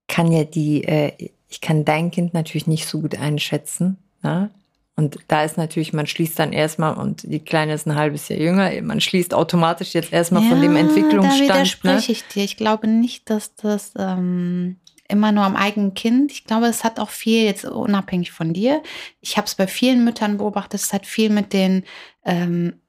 kann 0.08 0.32
ja 0.32 0.44
die, 0.44 0.84
äh, 0.84 1.30
ich 1.50 1.62
kann 1.62 1.86
dein 1.86 2.12
Kind 2.12 2.34
natürlich 2.34 2.68
nicht 2.68 2.88
so 2.88 3.02
gut 3.02 3.18
einschätzen. 3.18 3.98
Ne? 4.24 4.50
Und 4.96 5.20
da 5.28 5.44
ist 5.44 5.58
natürlich, 5.58 5.94
man 5.94 6.08
schließt 6.08 6.40
dann 6.40 6.54
erstmal, 6.54 6.96
und 6.96 7.22
die 7.24 7.40
Kleine 7.40 7.74
ist 7.74 7.86
ein 7.86 7.96
halbes 7.96 8.30
Jahr 8.30 8.40
jünger, 8.40 8.72
man 8.82 9.00
schließt 9.00 9.34
automatisch 9.34 9.94
jetzt 9.94 10.12
erstmal 10.12 10.42
von 10.44 10.60
dem 10.60 10.74
Da 10.74 10.80
Entwicklungsstand. 10.80 11.40
Ne? 11.40 11.56
widerspreche 11.56 12.12
ich 12.12 12.28
dir. 12.28 12.44
Ich 12.44 12.58
glaube 12.58 12.88
nicht, 12.88 13.30
dass 13.30 13.54
das 13.56 13.92
ähm, 13.98 14.78
immer 15.08 15.32
nur 15.32 15.44
am 15.44 15.56
eigenen 15.56 15.94
Kind. 15.94 16.32
Ich 16.32 16.46
glaube, 16.46 16.68
es 16.68 16.84
hat 16.84 17.00
auch 17.00 17.10
viel, 17.10 17.46
jetzt 17.46 17.66
unabhängig 17.66 18.32
von 18.32 18.54
dir. 18.54 18.82
Ich 19.22 19.38
habe 19.38 19.48
es 19.48 19.56
bei 19.56 19.68
vielen 19.68 20.04
Müttern 20.04 20.38
beobachtet, 20.38 20.82
es 20.82 20.94
hat 20.94 21.06
viel 21.06 21.30
mit 21.30 21.54
den 21.54 21.84
ähm, 22.26 22.82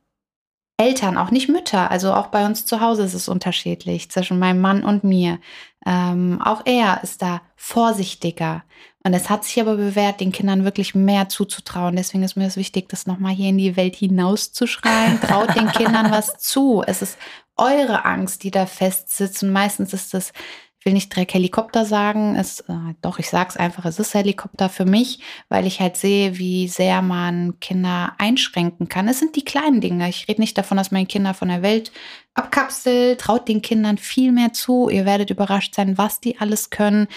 Eltern, 0.77 1.17
auch 1.17 1.33
nicht 1.33 1.49
Mütter. 1.49 1.91
Also 1.91 2.13
auch 2.15 2.29
bei 2.29 2.47
uns 2.47 2.65
zu 2.65 2.81
Hause 2.81 3.03
ist 3.03 3.15
es 3.15 3.29
unterschiedlich 3.29 4.11
zwischen 4.11 4.39
meinem 4.39 4.61
Mann 4.61 4.85
und 4.85 5.03
mir. 5.03 5.41
Ähm, 5.85 6.41
auch 6.43 6.63
er 6.67 7.03
ist 7.03 7.21
da 7.21 7.43
vorsichtiger. 7.57 8.63
Und 9.05 9.15
es 9.15 9.29
hat 9.29 9.45
sich 9.45 9.61
aber 9.61 9.77
bewährt, 9.77 10.21
den 10.21 10.33
Kindern 10.33 10.65
wirklich 10.65 10.95
mehr 10.95 11.29
zuzutrauen. 11.29 11.97
Deswegen 11.97 12.23
ist 12.23 12.37
mir 12.37 12.47
es 12.47 12.57
wichtig, 12.57 12.89
das 12.89 13.07
nochmal 13.07 13.35
hier 13.35 13.49
in 13.49 13.59
die 13.59 13.77
Welt 13.77 13.97
hinauszuschreien. 13.97 15.21
Traut 15.23 15.57
den 15.57 15.69
Kindern 15.73 16.11
was 16.11 16.39
zu. 16.39 16.85
Es 16.87 17.03
ist 17.03 17.19
eure 17.57 18.05
Angst, 18.05 18.45
die 18.45 18.51
da 18.51 18.67
festsitzt. 18.67 19.43
Und 19.43 19.53
meistens 19.53 19.93
ist 19.93 20.15
es, 20.15 20.33
ich 20.79 20.87
will 20.87 20.93
nicht 20.93 21.15
direkt 21.15 21.35
Helikopter 21.35 21.85
sagen, 21.85 22.37
es, 22.37 22.61
äh, 22.61 22.95
doch, 23.03 23.19
ich 23.19 23.29
sag's 23.29 23.57
einfach, 23.57 23.85
es 23.85 23.99
ist 23.99 24.15
Helikopter 24.15 24.69
für 24.69 24.85
mich, 24.85 25.21
weil 25.49 25.67
ich 25.67 25.81
halt 25.81 25.97
sehe, 25.97 26.39
wie 26.39 26.69
sehr 26.69 27.03
man 27.03 27.59
Kinder 27.59 28.15
einschränken 28.19 28.89
kann. 28.89 29.09
Es 29.09 29.19
sind 29.19 29.35
die 29.35 29.45
kleinen 29.45 29.81
Dinge. 29.81 30.09
Ich 30.09 30.29
rede 30.29 30.41
nicht 30.41 30.57
davon, 30.57 30.77
dass 30.77 30.93
man 30.93 31.09
Kinder 31.09 31.35
von 31.35 31.49
der 31.49 31.63
Welt 31.63 31.91
abkapselt. 32.35 33.21
Traut 33.21 33.49
den 33.49 33.61
Kindern 33.61 33.99
viel 33.99 34.31
mehr 34.31 34.53
zu. 34.53 34.89
Ihr 34.89 35.05
werdet 35.05 35.31
überrascht 35.31 35.75
sein, 35.75 35.99
was 35.99 36.21
die 36.21 36.39
alles 36.39 36.71
können. 36.71 37.09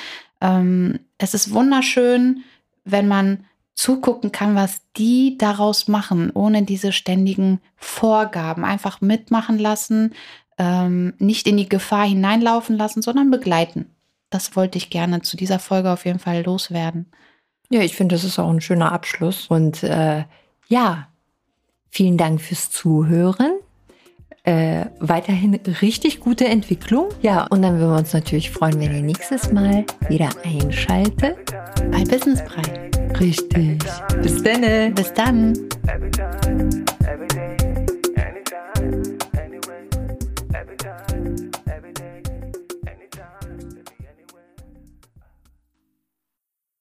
Ähm, 0.41 1.00
es 1.19 1.36
ist 1.36 1.54
wunderschön, 1.54 2.43
wenn 2.84 3.08
man 3.08 3.45
zugucken 3.76 4.32
kann, 4.32 4.56
was 4.56 4.82
die 4.97 5.38
daraus 5.38 5.88
machen, 5.88 6.32
ohne 6.34 6.63
diese 6.63 6.91
ständigen 6.91 7.62
Vorgaben. 7.76 8.65
Einfach 8.65 9.02
mitmachen 9.02 9.60
lassen, 9.60 10.13
ähm, 10.62 11.13
nicht 11.17 11.47
in 11.47 11.58
die 11.58 11.67
Gefahr 11.67 12.06
hineinlaufen 12.06 12.78
lassen, 12.78 13.02
sondern 13.02 13.32
begleiten. 13.32 13.88
Das 14.30 14.56
wollte 14.56 14.78
ich 14.78 14.91
gerne 14.91 15.24
zu 15.24 15.36
dieser 15.36 15.58
Folge 15.58 15.89
auf 15.91 16.06
jeden 16.06 16.19
Fall 16.19 16.43
loswerden. 16.43 17.08
Ja, 17.71 17.82
ich 17.82 17.95
finde, 17.95 18.13
das 18.13 18.24
ist 18.24 18.38
auch 18.38 18.50
ein 18.50 18.62
schöner 18.62 18.91
Abschluss. 18.91 19.47
Und 19.47 19.82
äh, 19.82 20.24
ja, 20.67 21.08
vielen 21.89 22.17
Dank 22.17 22.41
fürs 22.41 22.69
Zuhören. 22.69 23.54
Äh, 24.43 24.86
weiterhin 25.00 25.56
richtig 25.82 26.19
gute 26.19 26.45
Entwicklung. 26.45 27.10
Ja, 27.24 27.47
und 27.47 27.63
dann 27.63 27.80
würden 27.80 27.91
wir 27.91 27.97
uns 27.97 28.13
natürlich 28.13 28.52
freuen, 28.52 28.80
wenn 28.80 28.95
ihr 28.95 29.02
nächstes 29.02 29.52
Mal 29.52 29.84
wieder 30.10 30.30
einschaltet. 30.43 31.38
Bei 31.91 32.04
Businessbrei. 32.04 32.91
Richtig. 33.19 33.84
Bis 34.21 34.43
dann. 34.43 34.93
Bis 34.93 35.13
dann. 35.13 35.54